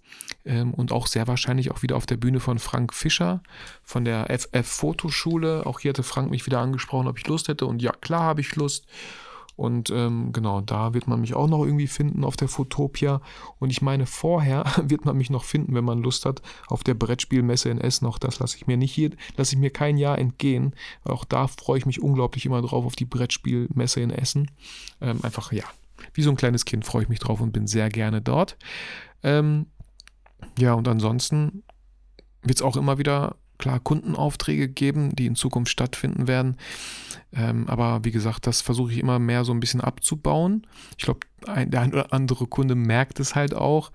Ähm, 0.46 0.74
und 0.74 0.92
auch 0.92 1.08
sehr 1.08 1.28
wahrscheinlich 1.28 1.72
auch 1.72 1.84
wieder 1.84 1.96
auf 1.96 2.06
der 2.06 2.18
Bühne 2.18 2.40
von 2.40 2.58
Frank 2.58 2.94
Fischer 2.94 3.44
von 3.84 4.06
der 4.06 4.28
FF 4.28 4.68
Fotoschule. 4.68 5.66
Auch 5.66 5.80
hier 5.80 5.90
hatte 5.90 6.04
Frank 6.04 6.32
mich 6.32 6.46
wieder 6.46 6.60
angesprochen, 6.60 7.08
ob 7.08 7.20
ich 7.20 7.28
Lust 7.28 7.48
hätte. 7.48 7.68
Und 7.68 7.82
ja, 7.82 7.92
klar 7.92 8.24
habe 8.24 8.42
ich 8.42 8.56
Lust. 8.56 8.88
Und 9.58 9.90
ähm, 9.90 10.32
genau, 10.34 10.62
da 10.62 10.94
wird 10.94 11.08
man 11.08 11.20
mich 11.20 11.34
auch 11.34 11.48
noch 11.48 11.66
irgendwie 11.66 11.88
finden 11.88 12.24
auf 12.24 12.38
der 12.38 12.48
Fotopia. 12.48 13.22
Und 13.58 13.72
ich 13.72 13.82
meine, 13.82 14.06
vorher 14.06 14.64
wird 14.84 15.04
man 15.04 15.18
mich 15.18 15.30
noch 15.30 15.44
finden, 15.44 15.74
wenn 15.74 15.84
man 15.84 16.02
Lust 16.02 16.26
hat, 16.26 16.42
auf 16.68 16.84
der 16.84 16.94
Brettspielmesse 16.94 17.70
in 17.70 17.82
Essen. 17.82 18.06
Auch 18.06 18.20
das 18.20 18.40
lasse 18.40 18.56
ich 18.56 18.68
mir 18.68 18.78
nicht 18.78 18.94
hier, 18.94 19.10
lasse 19.36 19.56
ich 19.56 19.60
mir 19.60 19.72
kein 19.72 19.98
Jahr 19.98 20.20
entgehen. 20.20 20.76
Auch 21.04 21.26
da 21.26 21.48
freue 21.48 21.80
ich 21.80 21.88
mich 21.88 22.02
unglaublich 22.02 22.46
immer 22.46 22.62
drauf 22.62 22.86
auf 22.86 22.96
die 22.96 23.06
Brettspielmesse 23.06 24.00
in 24.00 24.12
Essen. 24.12 24.52
Ähm, 25.02 25.20
einfach, 25.24 25.52
ja, 25.52 25.66
wie 26.14 26.22
so 26.22 26.30
ein 26.30 26.38
kleines 26.38 26.66
Kind 26.66 26.86
freue 26.86 27.04
ich 27.04 27.10
mich 27.10 27.20
drauf 27.20 27.42
und 27.42 27.52
bin 27.52 27.66
sehr 27.66 27.90
gerne 27.90 28.22
dort. 28.22 28.58
Ähm, 29.24 29.66
ja, 30.60 30.74
und 30.74 30.88
ansonsten 30.88 31.64
wird 32.44 32.60
es 32.60 32.62
auch 32.62 32.78
immer 32.78 33.00
wieder 33.00 33.36
klar 33.58 33.80
Kundenaufträge 33.80 34.70
geben, 34.70 35.16
die 35.16 35.26
in 35.26 35.36
Zukunft 35.36 35.72
stattfinden 35.72 36.28
werden. 36.28 36.58
Ähm, 37.34 37.68
aber 37.68 38.04
wie 38.04 38.12
gesagt, 38.12 38.48
das 38.48 38.62
versuche 38.62 38.92
ich 38.92 39.00
immer 39.00 39.20
mehr 39.20 39.44
so 39.44 39.52
ein 39.54 39.60
bisschen 39.60 39.82
abzubauen. 39.82 40.66
Ich 40.98 41.04
glaube, 41.04 41.20
der 41.46 41.82
ein 41.82 41.94
oder 41.94 42.14
andere 42.14 42.48
Kunde 42.48 42.76
merkt 42.76 43.20
es 43.20 43.36
halt 43.36 43.54
auch 43.54 43.92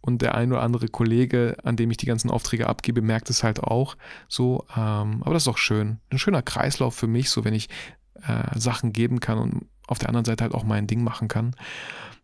und 0.00 0.22
der 0.22 0.34
ein 0.34 0.50
oder 0.50 0.62
andere 0.62 0.88
Kollege, 0.88 1.56
an 1.62 1.76
dem 1.76 1.90
ich 1.90 1.98
die 1.98 2.06
ganzen 2.06 2.30
Aufträge 2.30 2.68
abgebe, 2.68 3.02
merkt 3.02 3.30
es 3.30 3.44
halt 3.44 3.62
auch 3.62 3.96
so. 4.28 4.64
Ähm, 4.76 5.22
aber 5.22 5.34
das 5.34 5.44
ist 5.44 5.48
auch 5.48 5.58
schön. 5.58 5.98
Ein 6.10 6.18
schöner 6.18 6.42
Kreislauf 6.42 6.94
für 6.94 7.06
mich, 7.06 7.30
so 7.30 7.44
wenn 7.44 7.54
ich 7.54 7.68
äh, 8.22 8.58
Sachen 8.58 8.92
geben 8.92 9.20
kann 9.20 9.38
und 9.38 9.66
auf 9.86 9.98
der 9.98 10.08
anderen 10.08 10.24
Seite 10.24 10.42
halt 10.42 10.54
auch 10.54 10.64
mein 10.64 10.86
Ding 10.86 11.02
machen 11.04 11.28
kann. 11.28 11.54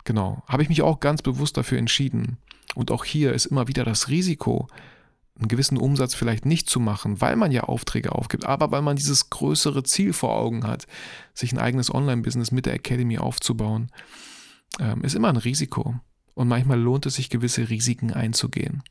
Genau. 0.04 0.42
Habe 0.46 0.62
ich 0.62 0.68
mich 0.68 0.82
auch 0.82 1.00
ganz 1.00 1.20
bewusst 1.20 1.56
dafür 1.56 1.78
entschieden. 1.78 2.38
Und 2.74 2.90
auch 2.90 3.04
hier 3.04 3.32
ist 3.32 3.46
immer 3.46 3.68
wieder 3.68 3.84
das 3.84 4.08
Risiko, 4.08 4.68
einen 5.38 5.48
gewissen 5.48 5.76
Umsatz 5.76 6.14
vielleicht 6.14 6.46
nicht 6.46 6.68
zu 6.68 6.80
machen, 6.80 7.20
weil 7.20 7.36
man 7.36 7.52
ja 7.52 7.64
Aufträge 7.64 8.12
aufgibt, 8.12 8.46
aber 8.46 8.70
weil 8.70 8.82
man 8.82 8.96
dieses 8.96 9.30
größere 9.30 9.82
Ziel 9.82 10.12
vor 10.12 10.34
Augen 10.34 10.66
hat, 10.66 10.86
sich 11.34 11.52
ein 11.52 11.58
eigenes 11.58 11.94
Online-Business 11.94 12.52
mit 12.52 12.66
der 12.66 12.74
Academy 12.74 13.18
aufzubauen, 13.18 13.90
ähm, 14.80 15.02
ist 15.02 15.14
immer 15.14 15.28
ein 15.28 15.36
Risiko. 15.36 15.96
Und 16.34 16.48
manchmal 16.48 16.80
lohnt 16.80 17.06
es 17.06 17.16
sich, 17.16 17.30
gewisse 17.30 17.68
Risiken 17.68 18.12
einzugehen. 18.12 18.82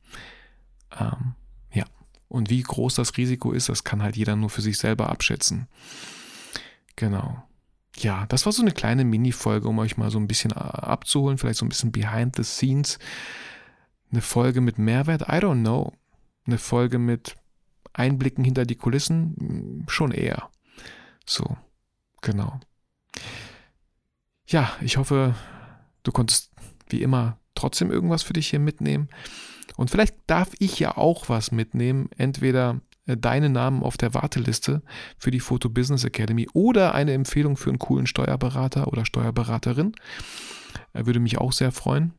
Ähm, 1.00 1.34
ja. 1.72 1.86
Und 2.28 2.50
wie 2.50 2.62
groß 2.62 2.96
das 2.96 3.18
Risiko 3.18 3.52
ist, 3.52 3.70
das 3.70 3.84
kann 3.84 4.02
halt 4.02 4.16
jeder 4.16 4.36
nur 4.36 4.50
für 4.50 4.62
sich 4.62 4.78
selber 4.78 5.10
abschätzen. 5.10 5.68
Genau. 6.96 7.44
Ja, 7.98 8.26
das 8.28 8.46
war 8.46 8.52
so 8.52 8.62
eine 8.62 8.72
kleine 8.72 9.06
Mini-Folge, 9.06 9.68
um 9.68 9.80
euch 9.80 9.98
mal 9.98 10.12
so 10.12 10.20
ein 10.20 10.28
bisschen 10.28 10.52
äh, 10.52 10.56
abzuholen, 10.56 11.38
vielleicht 11.38 11.60
so 11.60 11.66
ein 11.66 11.70
bisschen 11.70 11.92
behind 11.92 12.36
the 12.36 12.44
scenes. 12.44 13.00
Eine 14.12 14.22
Folge 14.22 14.62
mit 14.62 14.78
Mehrwert, 14.78 15.24
I 15.24 15.40
don't 15.40 15.62
know 15.62 15.94
eine 16.46 16.58
Folge 16.58 17.00
mit 17.00 17.38
Einblicken 17.94 18.44
hinter 18.44 18.66
die 18.66 18.76
Kulissen? 18.76 19.36
Hm, 19.40 19.86
schon 19.88 20.12
eher. 20.12 20.50
So, 21.26 21.58
genau. 22.22 22.60
Ja, 24.48 24.72
ich 24.82 24.98
hoffe, 24.98 25.36
du 26.04 26.12
konntest 26.12 26.52
wie 26.90 27.02
immer 27.02 27.40
trotzdem 27.56 27.92
irgendwas 27.92 28.24
für 28.24 28.34
dich 28.34 28.50
hier 28.50 28.60
mitnehmen. 28.60 29.10
Und 29.78 29.90
vielleicht 29.90 30.16
darf 30.28 30.52
ich 30.60 30.80
ja 30.80 30.98
auch 30.98 31.30
was 31.30 31.52
mitnehmen. 31.52 32.10
Entweder 32.16 32.82
äh, 33.08 33.18
deinen 33.18 33.54
Namen 33.54 33.82
auf 33.82 33.98
der 33.98 34.14
Warteliste 34.14 34.84
für 35.18 35.32
die 35.32 35.40
Photo 35.40 35.70
Business 35.70 36.04
Academy 36.04 36.48
oder 36.54 36.94
eine 36.94 37.14
Empfehlung 37.14 37.58
für 37.58 37.70
einen 37.70 37.80
coolen 37.80 38.08
Steuerberater 38.08 38.88
oder 38.88 39.06
Steuerberaterin. 39.06 39.94
Äh, 40.94 41.06
würde 41.06 41.20
mich 41.20 41.40
auch 41.40 41.52
sehr 41.52 41.72
freuen 41.72 42.14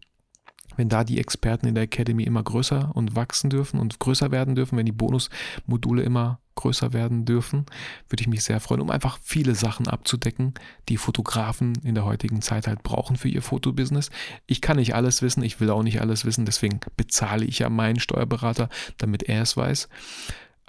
wenn 0.76 0.88
da 0.88 1.04
die 1.04 1.18
Experten 1.18 1.66
in 1.66 1.74
der 1.74 1.84
Academy 1.84 2.24
immer 2.24 2.42
größer 2.42 2.90
und 2.94 3.16
wachsen 3.16 3.50
dürfen 3.50 3.80
und 3.80 3.98
größer 3.98 4.30
werden 4.30 4.54
dürfen, 4.54 4.78
wenn 4.78 4.86
die 4.86 4.92
Bonusmodule 4.92 6.02
immer 6.02 6.40
größer 6.54 6.92
werden 6.92 7.24
dürfen, 7.24 7.66
würde 8.08 8.22
ich 8.22 8.28
mich 8.28 8.42
sehr 8.42 8.60
freuen, 8.60 8.80
um 8.80 8.90
einfach 8.90 9.18
viele 9.22 9.54
Sachen 9.54 9.86
abzudecken, 9.86 10.54
die 10.88 10.96
Fotografen 10.96 11.74
in 11.84 11.94
der 11.94 12.04
heutigen 12.04 12.42
Zeit 12.42 12.66
halt 12.66 12.82
brauchen 12.82 13.16
für 13.16 13.28
ihr 13.28 13.42
Fotobusiness. 13.42 14.10
Ich 14.46 14.60
kann 14.60 14.76
nicht 14.76 14.94
alles 14.94 15.22
wissen, 15.22 15.42
ich 15.42 15.60
will 15.60 15.70
auch 15.70 15.82
nicht 15.82 16.00
alles 16.00 16.24
wissen, 16.24 16.44
deswegen 16.44 16.80
bezahle 16.96 17.44
ich 17.44 17.60
ja 17.60 17.68
meinen 17.68 18.00
Steuerberater, 18.00 18.68
damit 18.98 19.22
er 19.24 19.42
es 19.42 19.56
weiß. 19.56 19.88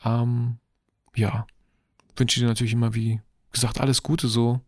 Ähm, 0.03 0.57
ja, 1.15 1.47
wünsche 2.15 2.39
dir 2.39 2.47
natürlich 2.47 2.73
immer 2.73 2.93
wie 2.93 3.21
gesagt 3.51 3.79
alles 3.79 4.03
Gute 4.03 4.27
so. 4.27 4.61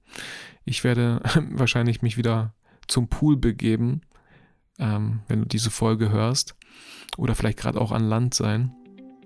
Ich 0.66 0.84
werde 0.84 1.22
wahrscheinlich 1.52 2.02
mich 2.02 2.18
wieder 2.18 2.54
zum 2.88 3.08
Pool 3.08 3.38
begeben 3.38 4.02
ähm, 4.80 5.22
wenn 5.28 5.42
du 5.42 5.46
diese 5.46 5.70
Folge 5.70 6.10
hörst. 6.10 6.56
Oder 7.18 7.36
vielleicht 7.36 7.60
gerade 7.60 7.80
auch 7.80 7.92
an 7.92 8.08
Land 8.08 8.34
sein. 8.34 8.72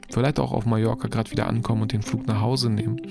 Vielleicht 0.10 0.40
auch 0.40 0.52
auf 0.52 0.66
Mallorca 0.66 1.08
gerade 1.08 1.32
wieder 1.32 1.48
ankommen 1.48 1.84
und 1.84 1.92
den 1.92 2.02
Flug 2.02 2.28
nach 2.28 2.42
Hause 2.42 2.70
nehmen. 2.70 3.02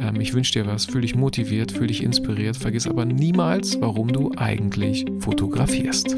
Ähm, 0.00 0.20
ich 0.20 0.34
wünsche 0.34 0.52
dir 0.52 0.66
was, 0.66 0.86
fühl 0.86 1.02
dich 1.02 1.14
motiviert, 1.14 1.72
fühl 1.72 1.86
dich 1.86 2.02
inspiriert, 2.02 2.56
vergiss 2.56 2.86
aber 2.86 3.04
niemals, 3.04 3.80
warum 3.80 4.12
du 4.12 4.32
eigentlich 4.36 5.06
fotografierst. 5.20 6.16